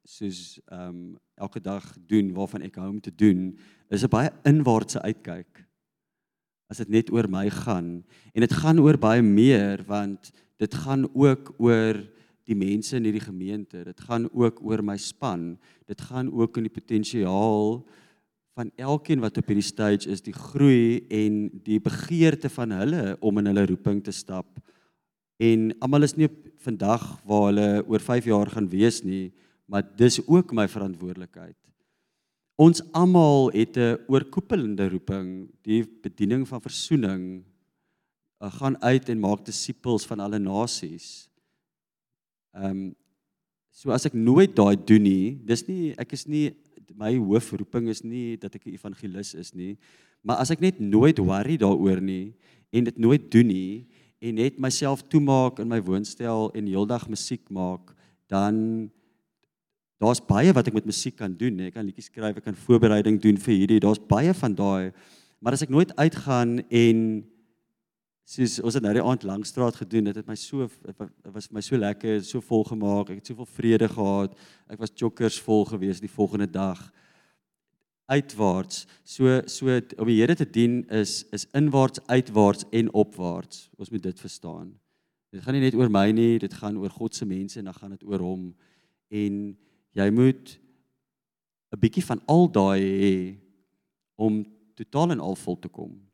[0.10, 3.56] soos ehm um, elke dag doen waarvan ek hou om te doen,
[3.90, 5.66] is 'n baie inwaartse uitkyk
[6.70, 8.04] as dit net oor my gaan.
[8.34, 11.96] En dit gaan oor baie meer want dit gaan ook oor
[12.50, 16.66] die mense in hierdie gemeente dit gaan ook oor my span dit gaan ook in
[16.66, 17.86] die potensiaal
[18.60, 23.40] van elkeen wat op hierdie stage is die groei en die begeerte van hulle om
[23.40, 24.60] in hulle roeping te stap
[25.40, 29.30] en almal is nie op vandag waar hulle oor 5 jaar gaan wees nie
[29.70, 31.56] maar dis ook my verantwoordelikheid
[32.60, 37.44] Ons almal het 'n oorkoepelende roeping, die bediening van versoening.
[38.44, 41.30] Uh, gaan uit en maak disippels van alle nasies.
[42.54, 42.96] Ehm um,
[43.72, 46.52] so as ek nooit daai doen nie, dis nie ek is nie
[47.00, 49.78] my hoofroeping is nie dat ek 'n evangelis is nie,
[50.22, 52.36] maar as ek net nooit worry daaroor nie
[52.72, 53.88] en dit nooit doen nie
[54.20, 57.96] en net myself toemaak in my woonstel en heeldag musiek maak,
[58.28, 58.90] dan
[60.00, 61.68] Daar's baie wat ek met musiek kan doen, nee.
[61.68, 63.82] ek kan liedjies skryf, ek kan voorbereiding doen vir hierdie.
[63.84, 64.94] Daar's baie van daai.
[65.44, 67.02] Maar as ek nooit uitgaan en
[68.30, 71.64] soos ons het nou die aand Langstraat gedoen, dit het my so het was my
[71.66, 73.10] so lekker, so vol gemaak.
[73.10, 74.36] Ek het soveel vrede gehad.
[74.70, 76.82] Ek was chockers vol gewees die volgende dag
[78.10, 78.86] uitwaarts.
[79.06, 83.68] So so om die Here te dien is is inwaarts, uitwaarts en opwaarts.
[83.78, 84.76] Ons moet dit verstaan.
[85.34, 87.78] Dit gaan nie net oor my nie, dit gaan oor God se mense en dan
[87.78, 88.52] gaan dit oor hom.
[89.10, 89.58] En
[89.98, 90.60] jy moet
[91.74, 93.38] 'n bietjie van al daai hê
[94.18, 96.09] om totaal en al vol te kom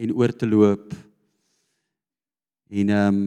[0.00, 0.92] en oor te loop
[2.70, 3.24] en ehm um,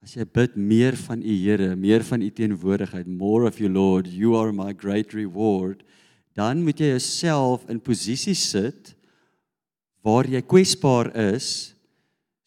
[0.00, 4.08] as jy bid meer van u Here, meer van u teenwoordigheid, more of your Lord,
[4.08, 5.84] you are my great reward,
[6.34, 8.94] dan moet jy jouself in posisie sit
[10.00, 11.74] waar jy kwesbaar is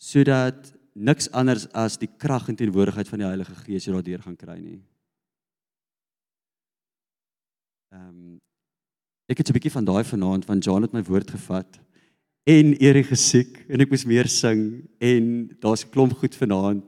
[0.01, 4.39] sodat niks anders as die krag en teenwoordigheid van die Heilige Gees jy daardeur gaan
[4.39, 4.79] kry nie.
[7.93, 8.41] Ehm um,
[9.27, 11.79] ek het 'n bietjie van daai vanaand van Jan het my woord gevat
[12.43, 16.83] en Erie gesiek en ek moes meer sing en daar's 'n klomp goed vanaand.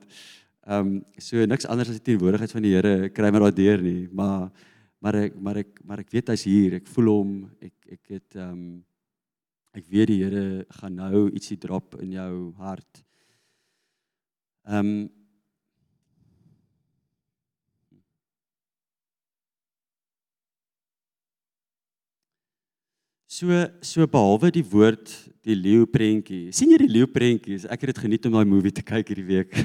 [0.67, 4.09] Ehm um, so niks anders as die teenwoordigheid van die Here kry my daardeur nie,
[4.11, 4.51] maar
[4.99, 6.73] maar ek maar ek maar ek weet hy's hier.
[6.73, 7.31] Ek voel hom.
[7.61, 8.83] Ek ek het ehm um,
[9.73, 13.03] ek weet die Here gaan nou ietsie drop in jou hart.
[14.65, 15.09] Ehm um,
[23.35, 23.51] So
[23.83, 25.09] so behalwe die woord
[25.43, 26.53] die leeu prentjie.
[26.55, 27.65] sien jy die leeu prentjies?
[27.67, 29.57] Ek het dit geniet om daai movie te kyk hierdie week.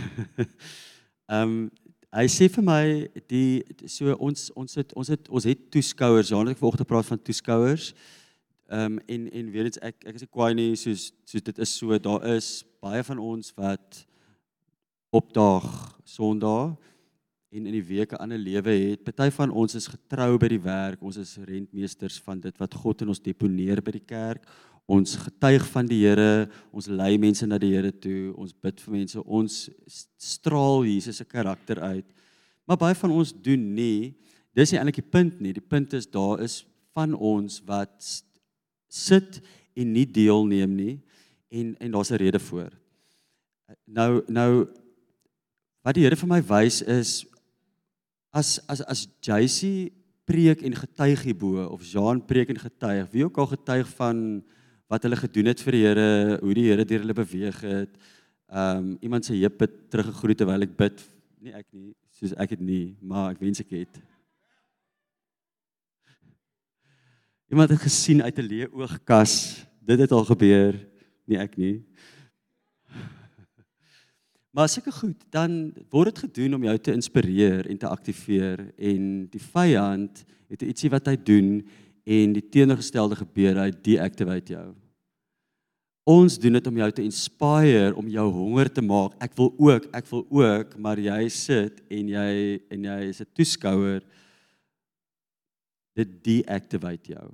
[1.31, 1.61] Ehm um,
[2.11, 2.83] hy sê vir my
[3.31, 6.33] die so ons ons het ons het ons het toeskouers.
[6.33, 7.93] Ja, ek vanoggend gepraat van toeskouers.
[8.67, 11.63] Ehm um, en en weet dit ek ek is nie kwaai nie soos soos dit
[11.63, 12.51] is so daar is
[12.83, 14.03] baie van ons wat
[15.15, 15.71] opdaag
[16.03, 16.75] Sondag
[17.51, 19.03] en in die week 'n ander lewe het.
[19.05, 21.03] Party van ons is getrou by die werk.
[21.03, 24.47] Ons is rentmeesters van dit wat God in ons deponeer by die kerk.
[24.87, 26.49] Ons getuig van die Here.
[26.73, 28.35] Ons lei mense na die Here toe.
[28.37, 29.25] Ons bid vir mense.
[29.25, 29.71] Ons
[30.17, 32.07] straal Jesus se karakter uit.
[32.67, 34.15] Maar baie van ons doen nie.
[34.55, 35.53] Dis nie eintlik die punt nie.
[35.53, 38.23] Die punt is daar is van ons wat
[38.89, 39.41] sit
[39.75, 41.01] en nie deelneem nie
[41.51, 42.71] en en daar's 'n rede voor.
[43.87, 44.69] Nou nou
[45.83, 47.27] wat die Here vir my wys is
[48.31, 49.91] as as as JC
[50.25, 54.43] preek en getuig hierbo of Jean preek en getuig, wie ook al getuig van
[54.91, 57.99] wat hulle gedoen het vir die Here, hoe die Here deur hulle beweeg het.
[58.51, 61.03] Um iemand se heup het teruggegroei terwyl ek bid.
[61.43, 64.01] Nie ek nie, soos ek het nie, maar ek wens ek het.
[67.51, 69.67] Iemand het gesien uit 'n leë oogkas.
[69.83, 70.75] Dit het al gebeur,
[71.27, 71.83] nie ek nie.
[74.51, 79.05] Maar seker goed, dan word dit gedoen om jou te inspireer en te aktiveer en
[79.31, 81.61] die vyand het ietsie wat hy doen
[82.03, 84.69] en die teenoorgestelde gebeur hy deactivate jou.
[86.11, 89.15] Ons doen dit om jou te inspireer om jou honger te maak.
[89.23, 92.33] Ek wil ook, ek wil ook, maar jy sit en jy
[92.75, 94.03] en jy is 'n toeskouer.
[95.95, 97.29] Dit deactivate jou.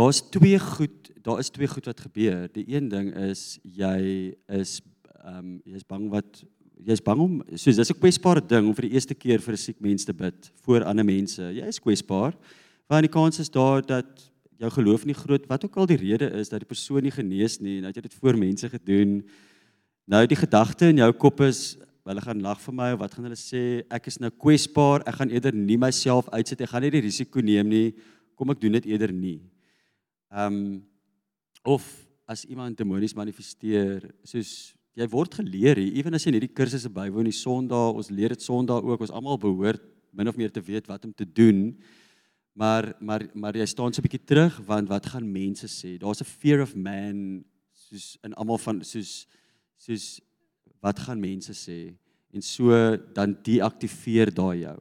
[0.00, 2.48] Daar's twee goed, daar is twee goed wat gebeur.
[2.52, 4.80] Die een ding is jy is
[5.20, 6.38] ehm um, jy's bang wat
[6.88, 9.60] jy's bang om soos dis 'n kwesbare ding om vir die eerste keer vir 'n
[9.60, 11.42] siek mens te bid voor ander mense.
[11.42, 12.32] Jy is kwesbaar.
[12.88, 16.30] Want die kans is daar dat jou geloof nie groot wat ook al die rede
[16.40, 19.22] is dat die persoon nie genees nie en dat jy dit voor mense gedoen.
[20.06, 23.24] Nou die gedagte in jou kop is hulle gaan lag vir my of wat gaan
[23.24, 25.02] hulle sê ek is nou kwesbaar.
[25.06, 26.60] Ek gaan eerder nie myself uitsit.
[26.60, 27.94] Ek gaan nie die risiko neem nie.
[28.34, 29.40] Kom ek doen dit eerder nie.
[30.30, 30.86] Ehm um,
[31.62, 31.84] of
[32.24, 36.88] as iemand demonies manifesteer soos jy word geleer hier, ewen as jy in hierdie kursusse
[36.88, 39.82] bywoon die Sondag, ons leer dit Sondag ook, ons almal behoort
[40.14, 41.74] min of meer te weet wat om te doen.
[42.54, 45.98] Maar maar maar jy staan so 'n bietjie terug want wat gaan mense sê?
[45.98, 49.26] Daar's 'n fear of man soos in almal van soos
[49.76, 50.20] soos
[50.80, 51.94] wat gaan mense sê?
[52.32, 54.78] En so dan deaktiveer daai jou.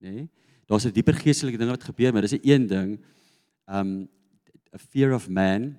[0.00, 0.10] Nê?
[0.12, 0.28] Nee?
[0.66, 3.00] Daar's 'n dieper geestelike ding wat gebeur, maar dis 'n een ding.
[3.66, 4.08] Um
[4.74, 5.78] a fear of man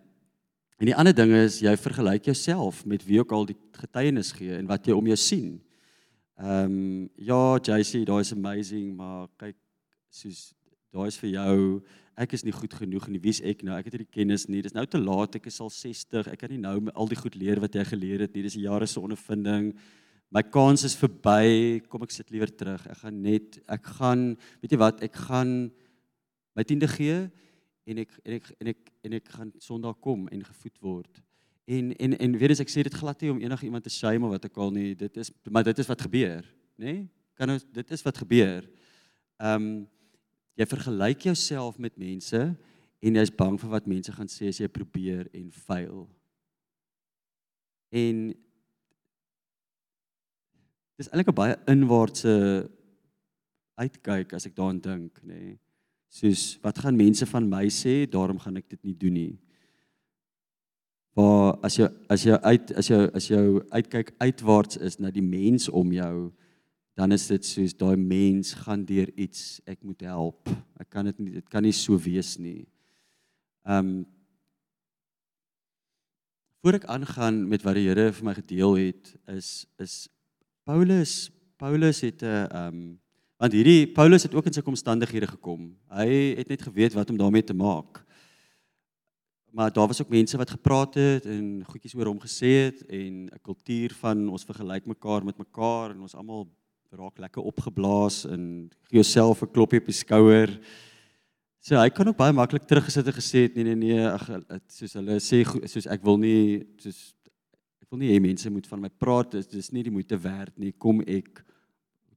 [0.81, 4.55] En die ander ding is jy vergelyk jouself met wie ook al die getuienis gee
[4.57, 5.51] en wat jy om jou sien.
[6.41, 9.59] Ehm um, ja, JC, daai is amazing, maar kyk
[10.09, 10.55] soos
[10.89, 11.59] daai is vir jou.
[12.17, 13.21] Ek is nie goed genoeg nie.
[13.21, 13.75] Wie's ek nou?
[13.77, 14.63] Ek het hierdie kennis nie.
[14.65, 15.37] Dis nou te laat.
[15.37, 16.31] Ek is al 60.
[16.33, 18.47] Ek kan nie nou al die goed leer wat jy geleer het nie.
[18.47, 19.69] Dis jare se ondervinding.
[20.33, 21.77] My kans is verby.
[21.93, 22.89] Kom ek sit liewer terug.
[22.89, 24.31] Ek gaan net ek gaan
[24.65, 25.05] weet jy wat?
[25.05, 25.53] Ek gaan
[26.57, 27.27] my tiende gee
[27.83, 31.21] en ek en ek en ek en ek gaan Sondag kom en gevoed word.
[31.65, 34.29] En en en weet jy ek sê dit glad nie om enige iemand te shame
[34.29, 34.93] wat ek al nie.
[34.97, 36.45] Dit is maar dit is wat gebeur,
[36.77, 36.93] nê?
[36.93, 37.07] Nee?
[37.37, 38.67] Kan ons dit is wat gebeur.
[39.41, 39.73] Ehm um,
[40.59, 42.39] jy vergelyk jouself met mense
[43.01, 46.03] en jy's bang vir wat mense gaan sê as jy probeer en faal.
[47.89, 48.19] En
[50.99, 52.35] dis eintlik 'n baie inwaartse
[53.81, 55.33] uitkyk as ek daaraan dink, nê?
[55.33, 55.59] Nee
[56.11, 59.31] soos wat gaan mense van my sê, daarom gaan ek dit nie doen nie.
[61.15, 65.23] Maar as jy as jy uit as jy as jy uitkyk uitwaarts is na die
[65.23, 66.31] mens om jou,
[66.99, 70.51] dan is dit soos daai mens gaan deur iets, ek moet help.
[70.79, 72.65] Ek kan dit nie dit kan nie so wees nie.
[73.67, 74.01] Um
[76.61, 80.05] Voor ek aangaan met wat die Here vir my gedeel het, is is
[80.67, 82.99] Paulus Paulus het 'n um
[83.41, 85.71] Want hierdie Paulus het ook in sy omstandighede gekom.
[85.89, 88.03] Hy het net geweet wat om daarmee te maak.
[89.49, 93.25] Maar daar was ook mense wat gepraat het en goedjies oor hom gesê het en
[93.33, 96.47] 'n kultuur van ons vergelyk mekaar met mekaar en ons almal
[96.91, 100.59] raak lekker opgeblaas en gee jouself 'n klopjie op die skouer.
[101.59, 104.29] So hy kan ook baie maklik teruggesit en gesê het nee nee nee ag
[104.67, 107.15] soos hulle sê soos ek wil nie soos
[107.81, 110.57] ek wil nie hê mense moet van my praat, dis dis nie die moeite werd
[110.57, 110.71] nie.
[110.71, 111.43] Kom ek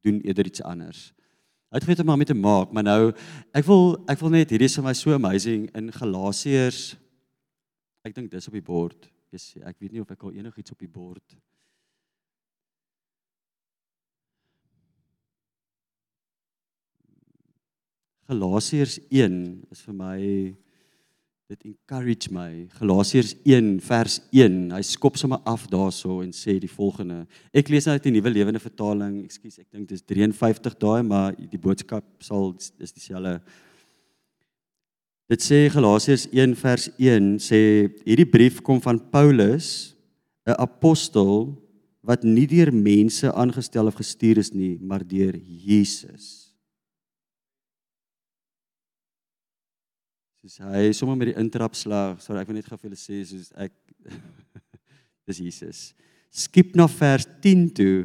[0.04, 1.12] doen eerder iets anders.
[1.72, 3.00] Hy het weet om daarmee te maak, maar nou
[3.56, 6.92] ek wil ek wil net hierdie is vir my so amazing in Galasiërs.
[8.06, 9.08] Ek dink dis op die bord.
[9.34, 11.34] Yes, ek weet nie of ek al enigiets op die bord.
[18.30, 19.40] Galasiërs 1
[19.74, 20.20] is vir my
[21.54, 22.66] dit encourage my.
[22.78, 24.56] Galasiërs 1 vers 1.
[24.74, 27.24] Hy skop sommer af daarso en sê die volgende.
[27.54, 29.20] Ek lees nou uit die Nuwe Lewende Vertaling.
[29.22, 33.38] Ekskuus, ek dink dis 53 daai, maar die boodskap sal is dieselfde.
[35.30, 37.60] Dit sê Galasiërs 1 vers 1 sê
[38.04, 39.94] hierdie brief kom van Paulus,
[40.46, 41.54] 'n apostel
[42.02, 46.43] wat nie deur mense aangestel of gestuur is nie, maar deur Jesus.
[50.44, 53.46] Soos hy sommer met die intrapslag, so ek wil net gou vir julle sê soos
[53.64, 53.72] ek
[55.30, 55.78] dis Jesus.
[56.28, 58.02] Skip na vers 10 toe.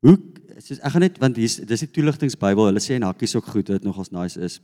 [0.00, 0.14] Hoe
[0.56, 2.70] soos ek gaan net want hier dis die toeligtingsbybel.
[2.70, 4.56] Hulle sê en hakkies ook goed wat nogals nice is.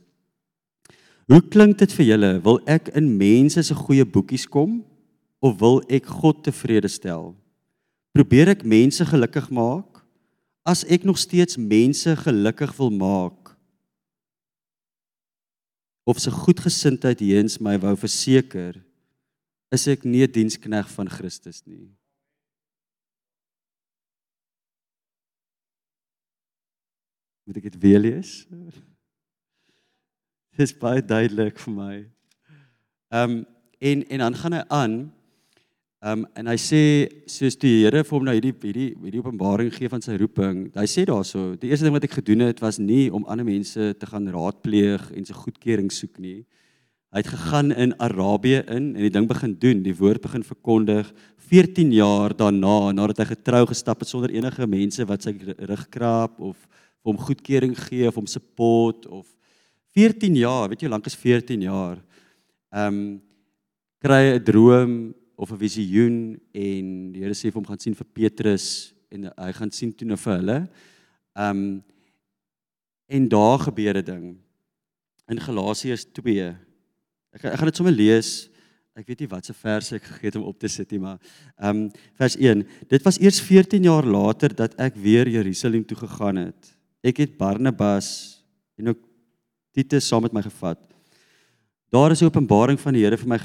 [1.29, 2.31] Hoe klink dit vir julle?
[2.49, 4.79] Wil ek in mense se goeie boekies kom
[5.37, 7.35] of wil ek God tevrede stel?
[8.17, 10.01] Probeer ek mense gelukkig maak?
[10.65, 13.40] As ek nog steeds mense gelukkig wil maak,
[16.03, 18.79] of se goedgesindheid heens my wou verseker
[19.71, 21.91] is ek nie 'n dienskneg van Christus nie.
[27.45, 28.45] Moet ek dit weer lees?
[30.51, 31.95] Dit is baie duidelik vir my.
[33.11, 33.45] Ehm um,
[33.81, 34.95] en en dan gaan hy aan
[36.01, 36.77] Ehm um, en hy sê
[37.29, 40.63] soos die Here vir hom nou hierdie hierdie hierdie openbaring gee van sy roeping.
[40.73, 43.91] Hy sê daarso, die eerste ding wat ek gedoen het was nie om ander mense
[44.01, 46.39] te gaan raadpleeg en se goedkeuring soek nie.
[47.13, 51.13] Hy het gegaan in Arabië in en die ding begin doen, die woord begin verkondig
[51.53, 56.41] 14 jaar daarna nadat hy getrou gestap het sonder enige mense wat sy rug kraap
[56.41, 59.29] of vir hom goedkeuring gee of hom support of
[59.93, 62.01] 14 jaar, weet jy lank is 14 jaar?
[62.73, 63.09] Ehm um,
[64.01, 66.17] kry 'n droom of 'n visioen
[66.53, 70.07] en die Here sê vir hom gaan sien vir Petrus en hy gaan sien toe
[70.07, 70.59] nou vir hulle.
[71.35, 71.83] Um
[73.09, 74.37] en daar gebeur 'n ding
[75.27, 76.55] in Galasiërs 2.
[77.33, 78.49] Ek ek gaan dit sommer lees.
[78.95, 81.19] Ek weet nie wat se verse ek gegee het om op te sit nie, maar
[81.57, 82.67] um vers 1.
[82.87, 86.77] Dit was eers 14 jaar later dat ek weer Jerusalem toe gegaan het.
[87.03, 88.43] Ek het Barnabas
[88.77, 88.99] en ook
[89.73, 90.79] Titus saam met my gevat.
[91.89, 93.37] Daar is 'n openbaring van die Here vir my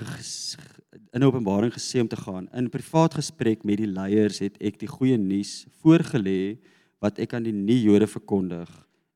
[1.17, 2.49] in openbaring gesê om te gaan.
[2.53, 6.59] In privaat gesprek met die leiers het ek die goeie nuus voorgelê
[7.01, 8.69] wat ek aan die nie-Jode verkondig.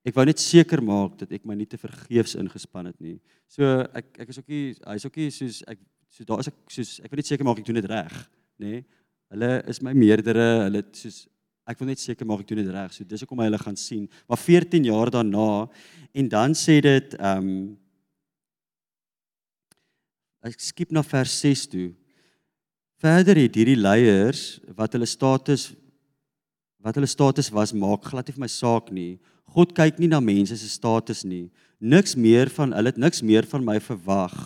[0.06, 3.18] Ek wou net seker maak dat ek my nie te vergeefs ingespan het nie.
[3.52, 6.56] So ek ek is ook nie hy's ook nie soos ek so daar is ek
[6.72, 8.16] soos ek wil net seker maak ek doen dit reg,
[8.56, 8.72] nê?
[8.80, 8.86] Nee?
[9.30, 11.20] Hulle is my meerdere, hulle soos
[11.68, 12.96] ek wil net seker maak ek doen dit reg.
[12.96, 14.08] So dis hoekom hy hulle gaan sien.
[14.26, 15.68] Maar 14 jaar daarna
[16.16, 17.54] en dan sê dit ehm um,
[20.40, 21.90] Ek skiep na vers 6 toe.
[23.00, 25.70] Verder het hierdie leiers wat hulle status
[26.80, 29.18] wat hulle status was maak glad nie vir my saak nie.
[29.52, 31.50] God kyk nie na mense se status nie.
[31.76, 34.36] Niks meer van hulle het niks meer van my verwag.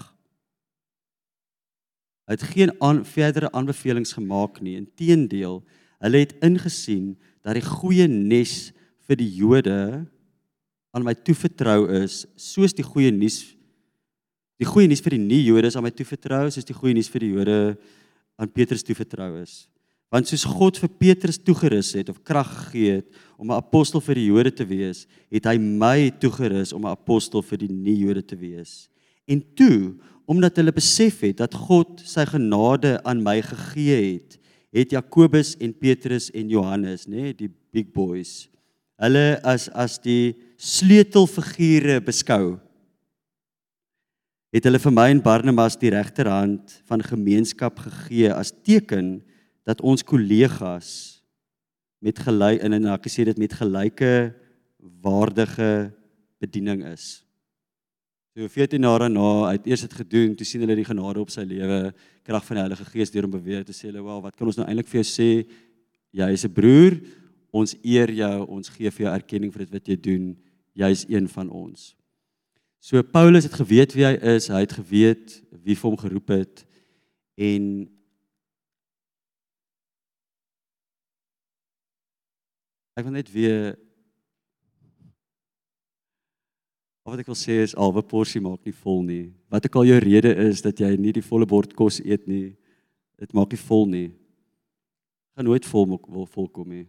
[2.26, 4.80] Hy het geen aan, verdere aanbevelings gemaak nie.
[4.80, 5.60] Inteendeel,
[6.02, 7.12] hulle het ingesien
[7.44, 8.72] dat die goeie nes
[9.06, 9.78] vir die Jode
[10.94, 13.53] aan my toevertrou is, soos die goeie nuus
[14.60, 17.24] Die goeie nuus vir die nie-Jode is aan my toevertrou, soos die goeie nuus vir
[17.24, 17.56] die Jode
[18.38, 19.64] aan Petrus toevertrou is.
[20.14, 24.14] Want soos God vir Petrus toegerus het of krag gegee het om 'n apostel vir
[24.14, 28.36] die Jode te wees, het hy my toegerus om 'n apostel vir die nie-Jode te
[28.36, 28.88] wees.
[29.26, 29.94] En toe,
[30.26, 34.38] omdat hulle besef het dat God sy genade aan my gegee het,
[34.72, 38.48] het Jakobus en Petrus en Johannes, nê, nee, die big boys,
[38.98, 42.60] hulle as as die sleutelfigure beskou
[44.54, 49.16] het hulle vir my en Barnabas die regterhand van gemeenskap gegee as teken
[49.66, 50.90] dat ons kollegas
[52.04, 54.30] met gelyk in en ek sê dit met gelyke
[55.02, 55.90] waardige
[56.38, 57.24] bediening is.
[58.34, 61.46] So 14 jaar na uit eers dit gedoen, toe sien hulle die genade op sy
[61.48, 61.90] lewe,
[62.26, 64.56] krag van die Heilige Gees deur hom beweeg te sê hulle, "Wel, wat kan ons
[64.56, 65.46] nou eintlik vir jou sê?
[66.12, 67.00] Jy is 'n broer,
[67.52, 70.36] ons eer jou, ons gee vir jou erkenning vir dit wat jy doen.
[70.74, 71.94] Jy is een van ons."
[72.84, 76.64] So Paulus het geweet wie hy is, hy het geweet wie vir hom geroep het
[77.40, 77.86] en
[82.92, 83.70] ek wil net weer
[87.08, 89.32] wat ek wil sê is alwe porsie maak nie vol nie.
[89.48, 92.52] Wat ek al jou rede is dat jy nie die volle bord kos eet nie,
[93.16, 94.10] dit maak nie vol nie.
[95.32, 96.86] gaan nooit vol wil volkom nie.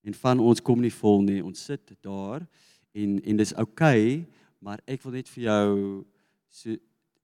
[0.00, 1.42] En van ons kom nie vol nie.
[1.44, 2.46] Ons sit daar
[2.92, 4.26] en en dis oukei, okay,
[4.60, 6.04] maar ek wil net vir jou
[6.50, 6.76] so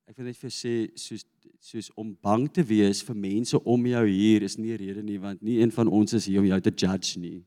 [0.07, 1.27] ek wil net vir sê soos
[1.67, 5.19] soos om bang te wees vir mense om jou hier is nie 'n rede nie
[5.19, 7.45] want nie een van ons is hier om jou te judge nie.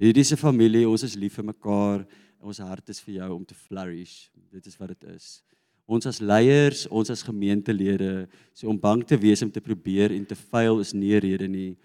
[0.00, 2.06] Hierdie is 'n familie, ons is lief vir mekaar.
[2.40, 4.30] Ons hart is vir jou om te flourish.
[4.50, 5.42] Dit is wat dit is.
[5.86, 10.26] Ons as leiers, ons as gemeentelede, so om bang te wees om te probeer en
[10.26, 11.76] te faal is nie 'n rede nie.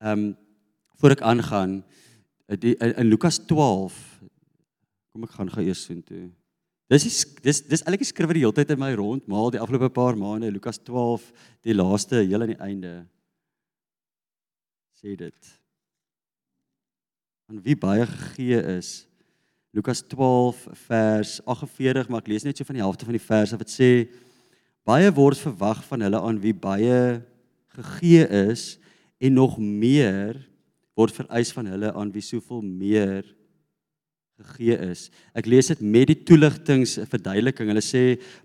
[0.00, 0.36] Ehm um,
[0.98, 1.82] voor ek aangaan
[2.58, 4.20] die, in, in Lukas 12
[5.10, 6.28] kom ek gaan gaan eers sien toe.
[6.90, 9.92] Dis is, dis dis eintlik skrywer die hele tyd in my rond maal die afgelope
[9.94, 11.28] paar maande Lukas 12
[11.66, 12.94] die laaste heel aan die einde.
[14.98, 15.52] Sê dit.
[17.50, 18.90] Aan wie baie gegee is.
[19.74, 23.58] Lukas 12 vers 48 maar ek lees net so van die helfte van die verse
[23.58, 23.90] wat sê
[24.86, 27.20] baie word verwag van hulle aan wie baie
[27.78, 28.80] gegee is
[29.22, 30.40] en nog meer
[30.98, 33.22] word vereis van hulle aan wie soveel meer
[34.40, 35.08] gegee is.
[35.36, 37.70] Ek lees dit met die toeligtings verduideliking.
[37.72, 38.02] Hulle sê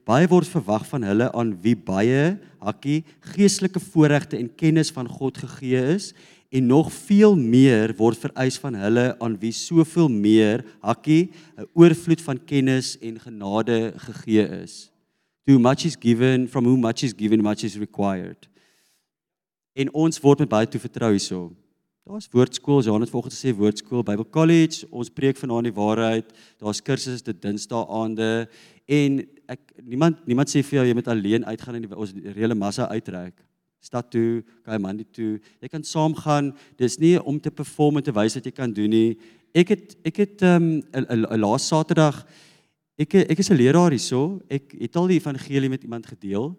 [0.08, 5.38] baie word verwag van hulle aan wie baie hakkie geestelike voorregte en kennis van God
[5.43, 6.14] gegee is
[6.56, 12.22] en nog veel meer word vereis van hulle aan wie soveel meer hakkie 'n oorvloed
[12.22, 14.91] van kennis en genade gegee is.
[15.46, 18.48] To much is given from whom much is given much is required.
[19.76, 21.52] En ons word met baie toevertrou hierso.
[22.06, 26.28] Daar's woordskool, Johan het vanoggend gesê woordskool, Bible College, ons preek vanaand die waarheid.
[26.62, 28.28] Daar's kursusse te Dinsdae aande
[28.86, 29.16] en
[29.49, 33.39] ek niemand niemand sê vir jou jy moet alleen uitgaan en ons reële massa uittrek.
[33.82, 35.39] Stad toe, Kaimandi toe.
[35.66, 36.51] Jy kan saamgaan.
[36.78, 39.18] Dis nie om te perform en te wys wat jy kan doen nie.
[39.58, 42.22] Ek het ek het ehm um, 'n laas Saterdag
[43.01, 44.45] ek ek is 'n leraar hierso.
[44.47, 46.53] Ek het al die evangelie met iemand gedeel.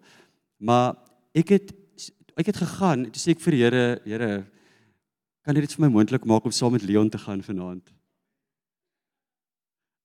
[0.59, 0.97] Maar
[1.31, 1.73] ek het
[2.35, 4.45] ek het gegaan, toe sê ek vir die Here, Here,
[5.47, 7.85] kan dit vir my moontlik maak om saam met Leon te gaan vanaand.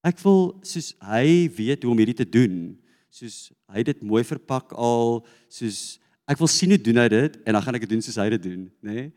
[0.06, 2.76] Ek wil soos hy weet hoe om hierdie te doen,
[3.10, 5.98] soos hy dit mooi verpak al, soos
[6.30, 8.28] ek wil sien hoe doen hy dit en dan gaan ek dit doen soos hy
[8.36, 8.94] dit doen, nê?
[8.94, 9.08] Nee?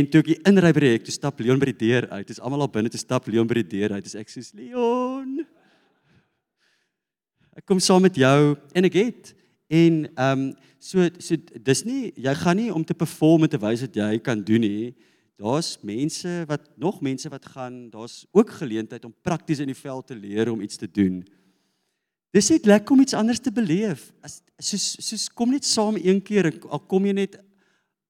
[0.00, 2.24] En toe ek inry by die hek, toe stap Leon by die deur uit.
[2.24, 4.02] Dit is almal al binne te stap Leon by die deur uit.
[4.02, 5.44] Dis ek soos Leon.
[7.54, 9.34] Ek kom saam met jou en ek het
[9.68, 10.48] en ehm um,
[10.86, 11.36] so so
[11.68, 14.64] dis nie jy gaan nie om te perform en te wys wat jy kan doen
[14.64, 14.94] nie
[15.36, 20.06] daar's mense wat nog mense wat gaan, daar's ook geleentheid om prakties in die veld
[20.06, 21.20] te leer om iets te doen.
[22.32, 24.10] Dis net lekker om iets anders te beleef.
[24.24, 27.38] As soos soos kom net saam een keer, al kom jy net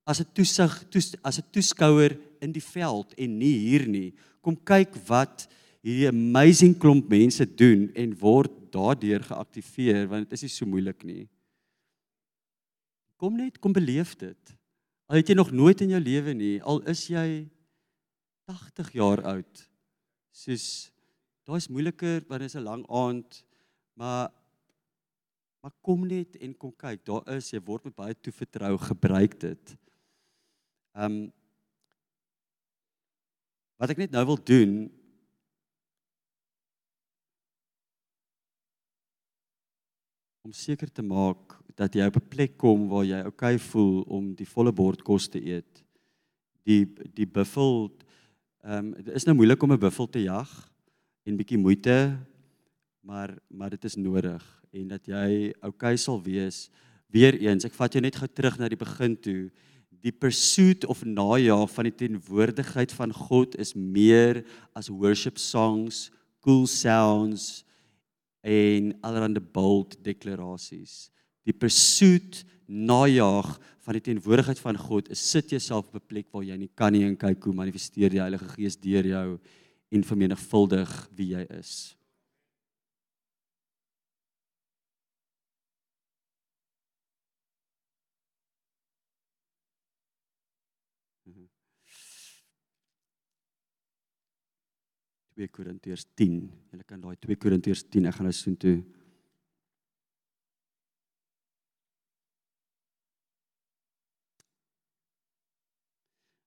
[0.07, 4.15] as 'n toesig, toes, as 'n toeskouer in die veld en nie hier nie.
[4.41, 5.49] Kom kyk wat
[5.83, 11.05] hierdie amazing klomp mense doen en word daardeur geaktiveer want dit is nie so moeilik
[11.05, 11.29] nie.
[13.17, 14.56] Kom net, kom beleef dit.
[15.07, 17.47] Al het jy nog nooit in jou lewe nie, al is jy
[18.51, 19.63] 80 jaar oud.
[20.35, 20.67] Soos
[21.47, 23.45] daai's moeiliker want dit is 'n lang aand,
[23.95, 24.33] maar
[25.63, 29.77] maar kom net en kom kyk, daar is jy word met baie toevertrou gebruik dit.
[30.95, 31.33] Ehm um,
[33.77, 34.87] Wat ek net nou wil doen
[40.47, 44.35] om seker te maak dat jy op 'n plek kom waar jy okay voel om
[44.35, 45.85] die volle bord kos te eet.
[46.65, 47.93] Die die buffel
[48.65, 50.49] ehm um, dit is nou moeilik om 'n buffel te jag
[51.25, 52.19] en bietjie moeite,
[53.01, 56.71] maar maar dit is nodig en dat jy okay sal wees.
[57.13, 59.51] Weereens, ek vat jou net gou terug na die begin toe.
[59.91, 66.11] Die pursuit of najaag van die teenwoordigheid van God is meer as worship songs,
[66.41, 67.65] cool sounds
[68.43, 71.11] en allerlei bold deklarasies.
[71.47, 73.55] Die pursuit najaag
[73.87, 76.93] van die teenwoordigheid van God is sit jouself op 'n plek waar jy nie kan
[76.93, 79.39] nie en kyk hoe manifesteer die Heilige Gees deur jou
[79.91, 81.97] en vermenigvuldig wie jy is.
[95.37, 96.37] Twee Korintiërs 10.
[96.73, 98.79] Jy kan daai 2 Korintiërs 10 ek gaan nou soontoe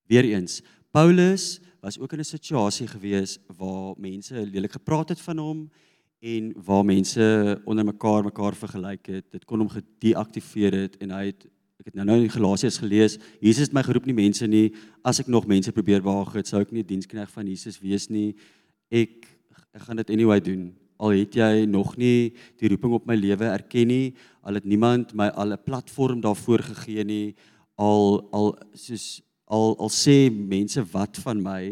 [0.09, 5.69] Weereens, Paulus was ook in 'n situasie gewees waar mense lelik gepraat het van hom
[6.19, 9.31] en waar mense onder mekaar mekaar vergelyk het.
[9.31, 11.45] Dit kon hom gedeaktiveer het en hy het
[11.79, 15.19] ek het nou nou in Galasiërs gelees, Jesus het my geroep nie mense nie, as
[15.19, 18.35] ek nog mense probeer behaag het, sou ek nie dienskneg van Jesus wees nie.
[18.89, 19.27] Ek
[19.75, 20.75] ek gaan dit anyway doen.
[20.97, 25.13] Al het jy nog nie die roeping op my lewe erken nie, al het niemand
[25.13, 27.35] my al 'n platform daarvoor gegee nie,
[27.77, 31.63] al al soos al al sê mense wat van my.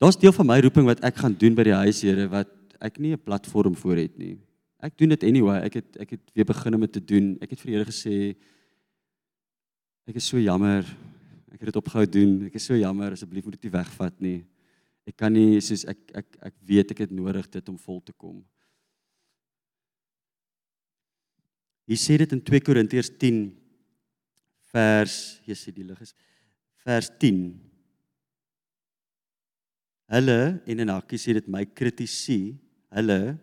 [0.00, 2.50] Daar's deel van my roeping wat ek gaan doen by die huis Here wat
[2.80, 4.38] ek nie 'n platform voor het nie.
[4.80, 5.60] Ek doen dit anyway.
[5.64, 7.38] Ek het ek het weer begin om dit te doen.
[7.40, 8.36] Ek het vir die Here gesê
[10.06, 10.84] ek is so jammer.
[11.52, 12.46] Ek het dit opgehou doen.
[12.46, 13.12] Ek is so jammer.
[13.12, 14.44] Asseblief moet dit nie wegvat nie.
[15.06, 18.12] Ek kan nie soos ek ek ek weet ek het nodig dit om vol te
[18.12, 18.44] kom.
[21.86, 23.52] Hier sê dit in 2 Korintiërs 10
[24.72, 26.14] vers hier sê die lig is
[26.84, 27.48] vers 10.
[30.14, 32.54] Hulle en en Hakkie sê dit my kritisie.
[32.94, 33.36] Hulle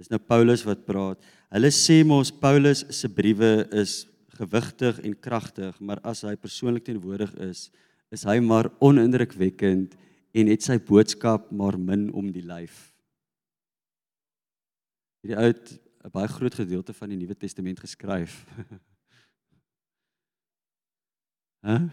[0.00, 1.20] dis nou Paulus wat praat.
[1.52, 4.04] Hulle sê mos Paulus se briewe is
[4.36, 7.70] gewigtig en kragtig, maar as hy persoonlik teenwoordig is,
[8.12, 9.94] is hy maar onindrukwekkend
[10.36, 12.90] en het sy boodskap maar min om die lyf.
[15.24, 15.52] Hierdie ou
[16.06, 18.44] 'n baie groot gedeelte van die Nuwe Testament geskryf.
[21.64, 21.72] Hæ?
[21.80, 21.88] huh?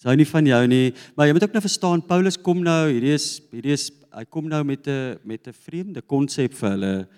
[0.00, 3.10] Sou nie van jou nie, maar jy moet ook nou verstaan Paulus kom nou, hierdie
[3.12, 7.08] is hierdie is hy kom nou met 'n met 'n vreemde konsep vir hulle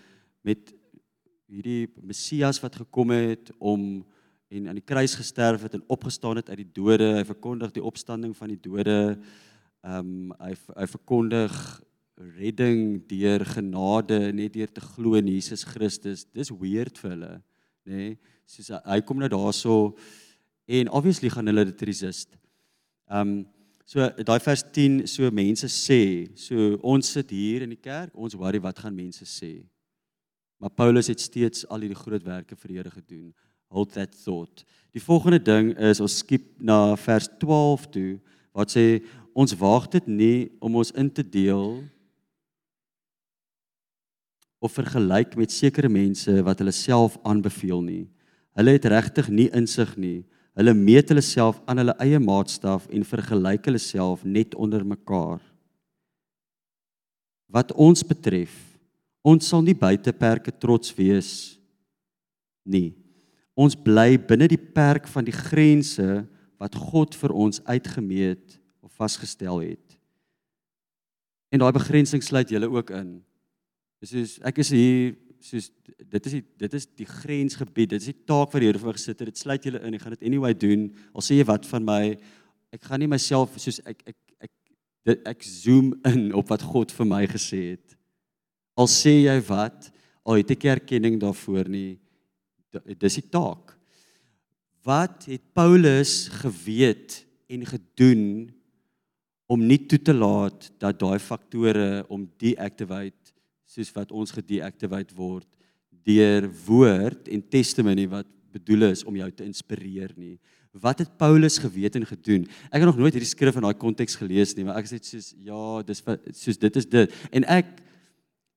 [0.43, 0.73] met
[1.47, 4.03] hierdie Messias wat gekom het om
[4.51, 7.15] en aan die kruis gesterf het en opgestaan het uit die dode.
[7.15, 9.17] Hy verkondig die opstanding van die dode.
[9.85, 11.83] Ehm um, hy hy verkondig
[12.17, 16.27] redding deur genade net deur te glo in Jesus Christus.
[16.35, 17.43] Dis weird vir hulle,
[17.87, 17.95] nê?
[17.95, 18.19] Nee?
[18.45, 19.97] Soos hy kom nou daarso
[20.67, 22.42] en obviously gaan hulle dit resist.
[23.13, 23.47] Ehm um,
[23.85, 28.37] so daai vers 10 so mense sê, so ons sit hier in die kerk, ons
[28.41, 29.59] worry wat gaan mense sê.
[30.63, 33.35] Maar Paulus het steeds al hierdie groot werke vir die Here gedoen.
[33.69, 34.65] Hold that thought.
[34.97, 38.13] Die volgende ding is ons skiep na vers 12 toe
[38.57, 39.03] wat sê
[39.35, 41.83] ons waag dit nie om ons in te deel
[44.63, 48.05] of vergelyk met sekere mense wat hulle self aanbeveel nie.
[48.57, 50.23] Hulle het regtig nie insig nie.
[50.59, 55.41] Hulle meet hulle self aan hulle eie maatstaf en vergelyk hulle self net onder mekaar.
[57.53, 58.53] Wat ons betref,
[59.25, 61.31] ons sal nie buite perke trots wees
[62.65, 62.93] nie.
[63.57, 66.23] Ons bly binne die perk van die grense
[66.61, 69.99] wat God vir ons uitgemeet of vasgestel het.
[71.53, 73.21] En daai begrensing sluit julle ook in.
[74.01, 77.95] Dis soos ek is hier soos dit is die, dit is die grensgebied.
[77.95, 79.31] Dit is die taak wat die Here vir my gesit het.
[79.33, 79.97] Dit sluit julle in.
[79.97, 80.89] Ek gaan dit anyway doen.
[81.15, 82.03] Al sê jy wat van my,
[82.73, 84.19] ek gaan nie myself soos ek ek
[84.49, 84.53] ek
[85.09, 87.97] dit ek zoom in op wat God vir my gesê het.
[88.79, 89.91] Al sê jy wat,
[90.25, 91.99] al het ek erkenning daarvoor nie.
[92.73, 93.75] Dis die taak.
[94.87, 97.21] Wat het Paulus geweet
[97.53, 98.25] en gedoen
[99.53, 103.32] om nie toe te laat dat daai faktore om deactivate
[103.73, 105.49] soos wat ons gedeactivate word
[106.05, 110.37] deur woord en testimony wat bedoel is om jou te inspireer nie.
[110.83, 112.45] Wat het Paulus geweet en gedoen?
[112.69, 115.33] Ek het nog nooit hierdie skrif in daai konteks gelees nie, maar ek sê soos
[115.37, 116.05] ja, dis
[116.37, 117.19] soos dit is dit.
[117.33, 117.75] En ek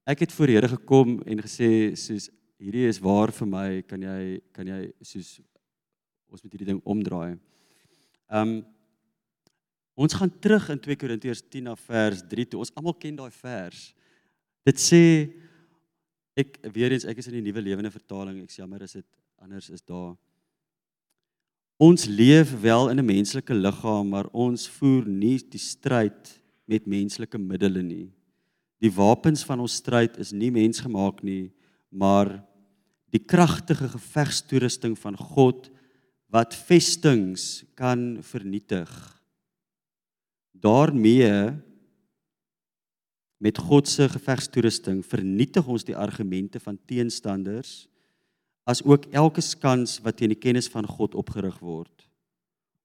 [0.06, 2.30] ek het voor die Here gekom en gesê soos
[2.62, 5.38] hierdie is waar vir my, kan jy kan jy soos
[6.32, 7.36] ons moet hierdie ding omdraai.
[8.32, 8.64] Um
[9.96, 12.60] Ons gaan terug in 2 Korintiërs 10 na vers 3 toe.
[12.60, 13.94] Ons almal ken daai vers.
[14.66, 15.02] Dit sê
[16.36, 18.42] ek weer eens ek is in die nuwe lewende vertaling.
[18.44, 19.08] Ek jammer as dit
[19.42, 20.16] anders is daar.
[21.82, 27.38] Ons leef wel in 'n menslike liggaam, maar ons voer nie die stryd met menslike
[27.38, 28.12] middele nie.
[28.80, 31.52] Die wapens van ons stryd is nie mensgemaak nie,
[31.92, 32.44] maar
[33.12, 35.70] die kragtige gevegstoerusting van God
[36.32, 38.90] wat vestings kan vernietig
[40.66, 41.56] daarmee
[43.38, 47.88] met God se gevegstoerusting vernietig ons die argumente van teenstanders
[48.66, 52.08] as ook elke skans wat teen die kennis van God opgerig word.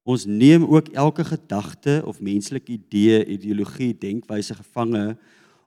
[0.04, 5.16] Ons neem ook elke gedagte of menslike idee, ideologie, denkwyse gevange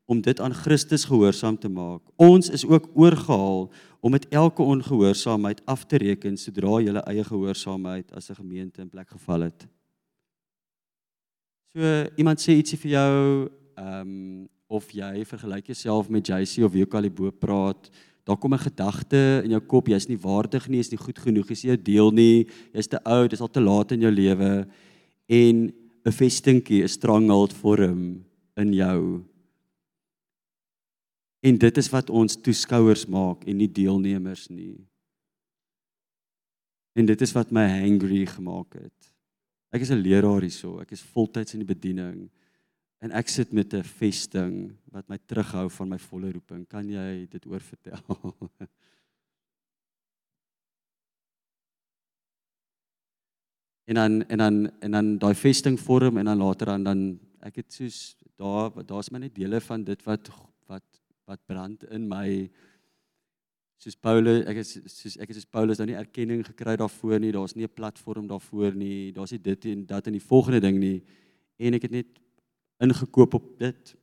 [0.06, 2.02] om dit aan Christus gehoorsaam te maak.
[2.16, 3.72] Ons is ook oorgehaal
[4.04, 8.90] om met elke ongehoorsaamheid af te reken sodra julle eie gehoorsaamheid as 'n gemeente in
[8.90, 9.68] plek geval het.
[11.74, 11.80] So
[12.16, 16.84] iemand sê ietsie vir jou, ehm um, of jy vergelyk jouself met JC of wie
[16.86, 17.90] ook al die bo praat,
[18.26, 21.50] daar kom 'n gedagte in jou kop, jy's nie waardig nie, jy's nie goed genoeg,
[21.50, 24.68] jy's nie 'n deel nie, jy's te oud, dis al te laat in jou lewe
[25.28, 25.74] en
[26.06, 28.24] 'n vestingkie, 'n stranghold vorm
[28.58, 29.24] in jou.
[31.44, 34.78] En dit is wat ons toeskouers maak en nie deelnemers nie.
[36.96, 39.14] En dit is wat my hangry gemaak het.
[39.74, 40.80] Ek is 'n leraar hierso.
[40.80, 42.30] Ek is voltyds in die bediening.
[43.04, 46.68] En ek sit met 'n vesting wat my terughou van my volle roeping.
[46.68, 48.00] Kan jy dit oorvertel?
[53.86, 57.56] en dan en dan en dan daai vesting vorm en dan later dan dan ek
[57.56, 60.30] het soos daar daar's my net dele van dit wat
[60.68, 62.50] wat wat brand in my
[63.78, 67.32] soos Paulus ek is soos ek het soos Paulus nou nie erkenning gekry daarvoor nie
[67.32, 70.80] daar's nie 'n platform daarvoor nie daar's nie dit en dat in die volgende ding
[70.80, 71.04] nie
[71.60, 72.23] en ek het net
[72.84, 73.96] ingekoop op dit.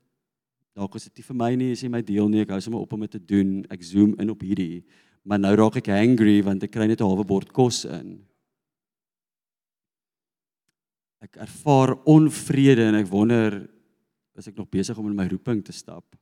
[0.77, 2.43] Dalk is dit nie vir my nie is nie my deel nie.
[2.45, 3.61] Ek hou sommer op om dit te doen.
[3.73, 4.85] Ek zoom in op hierdie.
[5.29, 8.21] Maar nou raak ek hangry want ek kry net 'n halwe bord kos in.
[11.21, 13.69] Ek ervaar onvrede en ek wonder
[14.39, 16.17] is ek nog besig om in my roeping te stap?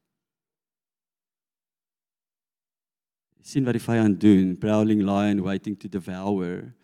[3.41, 6.75] Sien wat die vyand doen, prowling lion waiting to devour.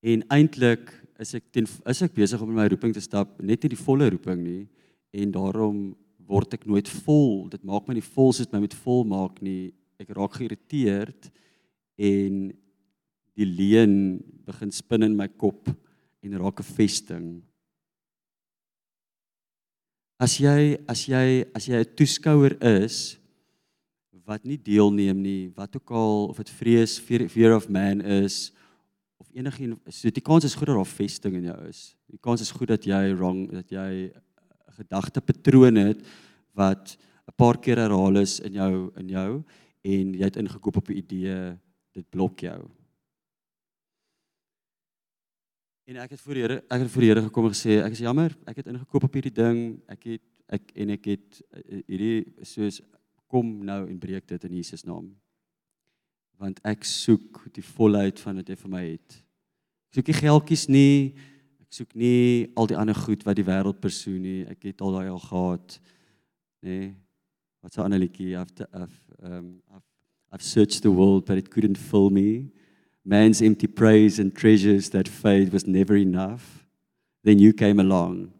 [0.00, 3.62] En eintlik is ek ten is ek besig om in my roeping te stap, net
[3.62, 4.62] nie die volle roeping nie
[5.16, 5.80] en daarom
[6.26, 7.46] word ek nooit vol.
[7.48, 9.72] Dit maak my nie vol soos my moet vol maak nie.
[10.02, 11.30] Ek raak geïrriteerd
[11.96, 12.40] en
[13.36, 13.94] die leuen
[14.48, 15.70] begin spin in my kop
[16.24, 17.26] en raak 'n vesting.
[20.18, 23.18] As jy as jy as jy 'n toeskouer is,
[24.26, 28.50] wat nie deelneem nie, wat ook al of dit vrees fear of man is
[29.36, 31.96] of enigiets so die kans is goed dat daar vesting in jou is.
[32.08, 34.22] Die kans is goed dat jy wrong dat jy 'n
[34.78, 36.00] gedagte patroon het
[36.54, 36.96] wat
[37.28, 39.44] 'n paar keer herhaal is in jou in jou
[39.84, 41.58] en jy het ingekoop op 'n idee
[41.92, 42.70] dit blok jou.
[45.86, 47.92] En ek het voor die Here ek het voor die Here gekom en gesê ek
[47.92, 49.82] is jammer, ek het ingekoop op hierdie ding.
[49.88, 52.80] Ek het ek en ek het eh, hierdie soos
[53.26, 55.14] kom nou en breek dit in Jesus naam.
[56.38, 59.25] Want ek soek die volheid van wat hy vir my het.
[59.96, 60.96] Ek soek nie geldjies nie.
[61.64, 64.42] Ek soek nie al die ander goed wat die wêreld persoon nie.
[64.44, 65.78] Ek het al daai al gehad.
[66.60, 66.68] Nê?
[66.68, 66.90] Nee.
[67.64, 68.92] Wat so 'n ander liedjie of of
[69.24, 69.88] um I've,
[70.32, 72.52] I've searched the world but it couldn't fill me.
[73.04, 76.68] Man's empty praise and treasures that fade was never enough.
[77.24, 78.32] Then you came along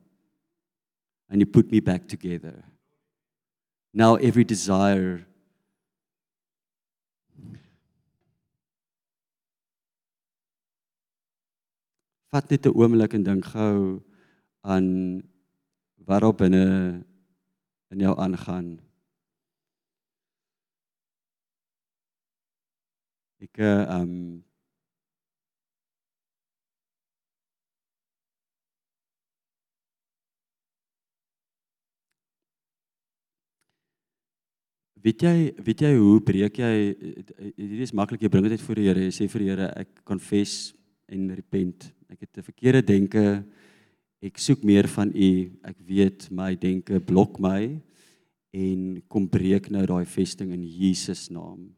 [1.30, 2.64] and you put me back together
[3.96, 5.26] now every desire
[12.32, 14.02] vat net 'n oomblik en dink gou
[14.62, 14.86] aan
[16.06, 16.66] wat op binne
[17.90, 18.68] in jou aangaan
[23.44, 24.44] ek ehm um,
[35.06, 36.70] Weet jy, weet jy hoe breek jy
[37.54, 39.04] hierdie is maklik jy bring dit voor die Here.
[39.06, 40.72] Jy sê vir die Here ek confess
[41.06, 41.92] en repent.
[42.08, 43.44] Ek het 'n verkeerde denke.
[44.22, 45.52] Ek soek meer van U.
[45.62, 47.80] Ek weet my denke blok my
[48.50, 51.74] en kom breek nou daai vesting in Jesus naam.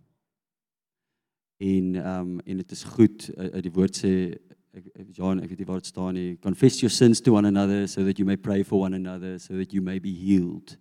[1.59, 4.39] En ehm um, en dit is goed uit die woord sê
[4.79, 4.85] ek
[5.17, 6.37] Johan ek weet nie waar dit staan nie.
[6.39, 9.57] Confess your sins to one another so that you may pray for one another so
[9.57, 10.77] that you may be healed.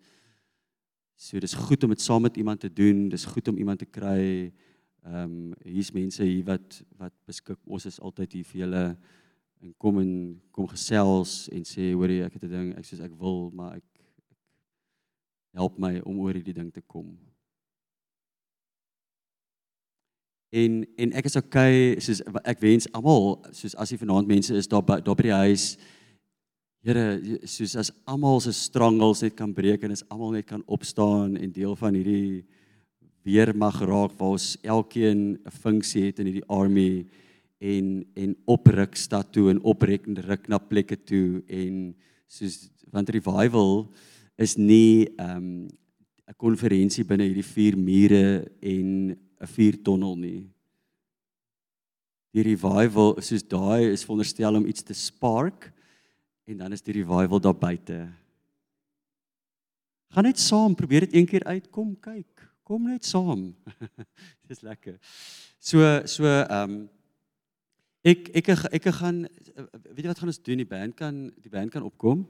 [1.15, 3.09] So dis goed om dit saam met iemand te doen.
[3.09, 4.51] Dis goed om iemand te kry.
[5.07, 7.57] Ehm um, hier's mense hier wat wat beskik.
[7.65, 8.83] Ons is altyd hier vir julle
[9.61, 10.11] en kom en
[10.51, 13.83] kom gesels en sê hoorie ek het 'n ding ek sê ek wil maar ek,
[13.97, 14.37] ek
[15.53, 17.17] help my om oor hierdie ding te kom.
[20.51, 24.67] En en ek is okay soos ek wens almal soos as jy vanaand mense is
[24.67, 25.77] daar daar by die huis
[26.87, 31.35] Here, soos as almal se strangles net kan breek en as almal net kan opstaan
[31.35, 32.45] en deel van hierdie
[33.27, 37.05] weermag raak waar ons elkeen 'n funksie het in hierdie army
[37.59, 41.95] en en opruk stad toe en oprek en ruk na plekke toe en
[42.27, 43.87] soos want revival
[44.37, 50.49] is nie ehm, 'n um, konferensie binne hierdie vier mure en 'n vier tonnel nie.
[52.33, 55.71] Die revival soos daai is veronderstel om iets te spark
[56.45, 58.07] en dan is die revival daar buite.
[60.13, 62.45] Gaan net saam, probeer dit een keer uit, kom kyk.
[62.63, 63.55] Kom net saam.
[64.47, 64.99] Dis lekker.
[65.59, 66.89] So so ehm um,
[68.03, 71.71] ek ek ek gaan weet jy wat gaan ons doen die band kan die band
[71.71, 72.27] kan opkom.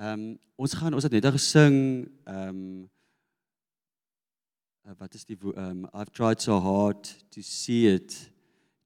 [0.00, 1.76] Ehm um, ons gaan ons het net gesing
[2.24, 2.88] ehm um,
[4.98, 8.30] wat is die ehm um, I've tried so hard to see it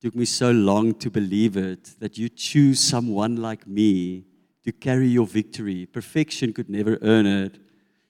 [0.01, 4.25] took me so long to believe it that you choose someone like me
[4.65, 5.87] to carry your victory.
[5.87, 7.59] Perfection could never earn it.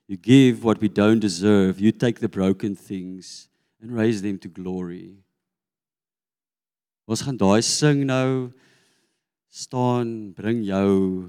[0.06, 1.80] You give what we don't deserve.
[1.80, 3.48] You take the broken things
[3.80, 5.24] and raise them to glory.
[7.08, 8.50] Ons gaan daai sing nou
[9.48, 11.28] staan, bring jou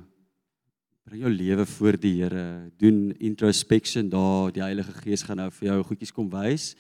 [1.08, 2.68] bring jou lewe voor die Here.
[2.78, 4.52] Doen introspection daar.
[4.52, 6.74] Die Heilige Gees gaan nou vir jou goedjies kom wys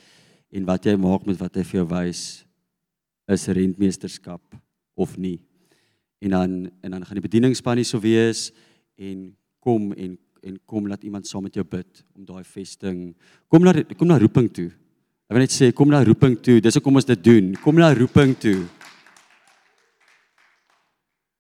[0.52, 2.24] en wat jy maak met wat hy vir jou wys
[3.32, 4.60] is rentmeesterskap
[5.00, 5.39] of nie.
[6.20, 8.50] en dan en dan gaan die bedieningspan hier sou wees
[9.00, 9.30] en
[9.64, 13.16] kom en en kom laat iemand saam met jou bid om daai vesting.
[13.47, 14.70] Kom na kom na roeping toe.
[15.28, 16.60] Ek wil net sê kom na roeping toe.
[16.60, 17.56] Dis hoekom ons dit doen.
[17.64, 18.68] Kom na roeping toe.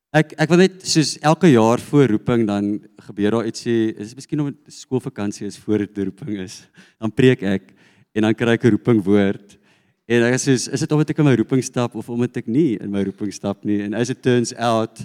[0.09, 2.69] Ek ek wil net soos elke jaar voor roeping dan
[3.05, 6.63] gebeur daar ietsie, is miskien om skoolvakansie is voor dit roeping is.
[6.97, 7.67] Dan preek ek
[8.17, 9.57] en dan kry ek 'n roeping woord.
[10.09, 12.81] En ek sê is dit omdat ek in my roeping stap of omdat ek nie
[12.81, 14.97] in my roeping stap nie en as it turns out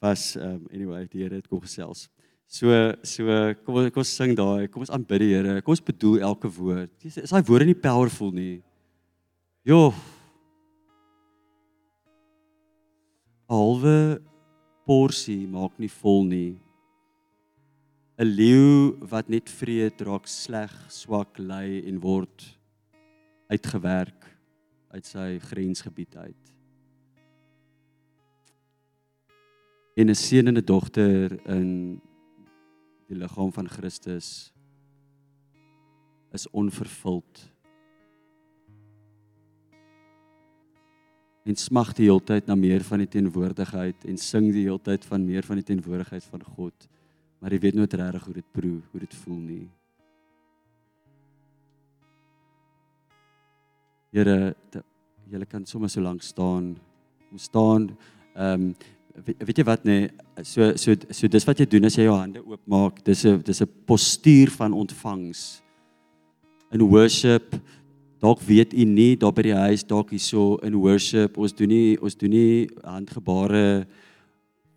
[0.00, 2.08] was um anyway die Here het kom gesels.
[2.48, 3.26] So so
[3.66, 5.60] kom kom ons sing daai, kom ons aanbid die Here.
[5.60, 7.04] Kom ons bedoel elke woord.
[7.04, 8.62] Is, daai woorde nie powerful nie?
[9.62, 9.92] Jo.
[13.54, 14.18] Alwe
[14.88, 16.54] porsie maak nie vol nie.
[18.18, 22.46] 'n Leeu wat net vreet raak sleg, swak, lui en word
[23.50, 24.26] uitgewerk
[24.94, 26.44] uit sy grensgebied uit.
[29.98, 32.00] En 'n seun en 'n dogter in
[33.06, 34.52] die liggaam van Christus
[36.32, 37.53] is onvervuld.
[41.44, 45.44] En smag die heeltyd na meer van die teenwoordigheid en sing die heeltyd van meer
[45.44, 46.86] van die teenwoordigheid van God.
[47.38, 49.66] Maar jy weet nooit regtig hoe dit proe, hoe dit voel nie.
[54.14, 54.54] Here,
[55.28, 56.74] julle kan sommer so lank staan.
[57.30, 57.88] Om staan.
[58.34, 58.74] Ehm um,
[59.14, 59.98] weet jy wat nê?
[60.08, 63.04] Nee, so so so dis wat jy doen as jy jou hande oopmaak.
[63.04, 65.62] Dis 'n dis 'n postuur van ontvangs.
[66.72, 67.54] In worship
[68.24, 71.96] dalk weet u nie daar by die huis dalk hierso in worship ons doen nie
[72.00, 73.84] ons doen nie handgebare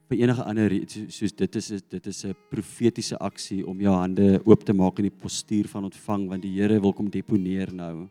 [0.07, 0.75] vir enige ander
[1.15, 5.07] soos dit is dit is 'n profetiese aksie om jou hande oop te maak in
[5.07, 8.09] die postuur van ontvang want die Here wil kom deponeer nou.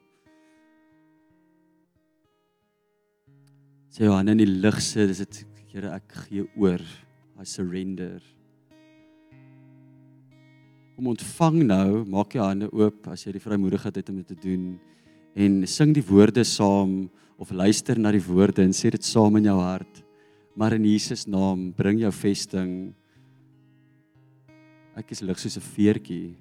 [3.91, 6.80] sê Johan in die lig sit, dis dit Here ek gee oor.
[7.39, 8.22] I surrender.
[10.97, 14.34] Kom ontvang nou, maak jou hande oop as jy die vrymoedigheid het om dit te
[14.34, 14.78] doen
[15.37, 19.51] en sing die woorde saam of luister na die woorde en sê dit saam in
[19.51, 20.03] jou hart.
[20.57, 22.95] Maar in Jesus naam bring jou vesting.
[24.97, 26.34] Ek is lig soos 'n veertjie.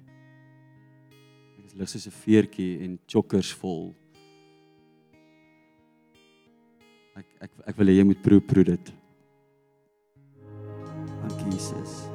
[1.58, 3.94] Ek is lig soos 'n veertjie en chokkers vol.
[7.16, 8.92] Ek ek ek wil hê jy moet proe proe dit.
[11.20, 12.08] Dankie Jesus.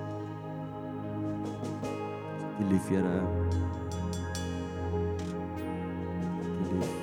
[2.58, 2.90] Die lief
[6.72, 6.80] Here.
[6.80, 7.01] Die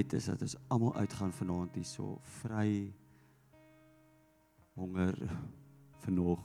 [0.00, 2.92] gebed is dat ons almal uitgaan vanaand hier so vry
[4.74, 5.16] honger
[6.00, 6.44] vir nog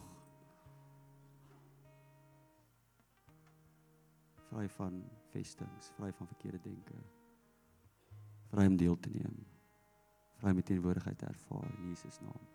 [4.49, 6.95] vry van vestings, vry van verkeerde denke.
[8.51, 9.35] Vry om deel te neem.
[10.39, 12.47] Vry om teenwoordigheid te ervaar in Jesus naam.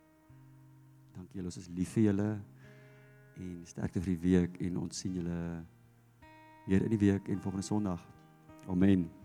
[1.16, 2.30] Dankie julle, ons is lief vir julle
[3.36, 5.38] en sterkte vir die week en ons sien julle
[6.68, 8.05] weer in die week en volgende Sondag.
[8.68, 9.19] Amen.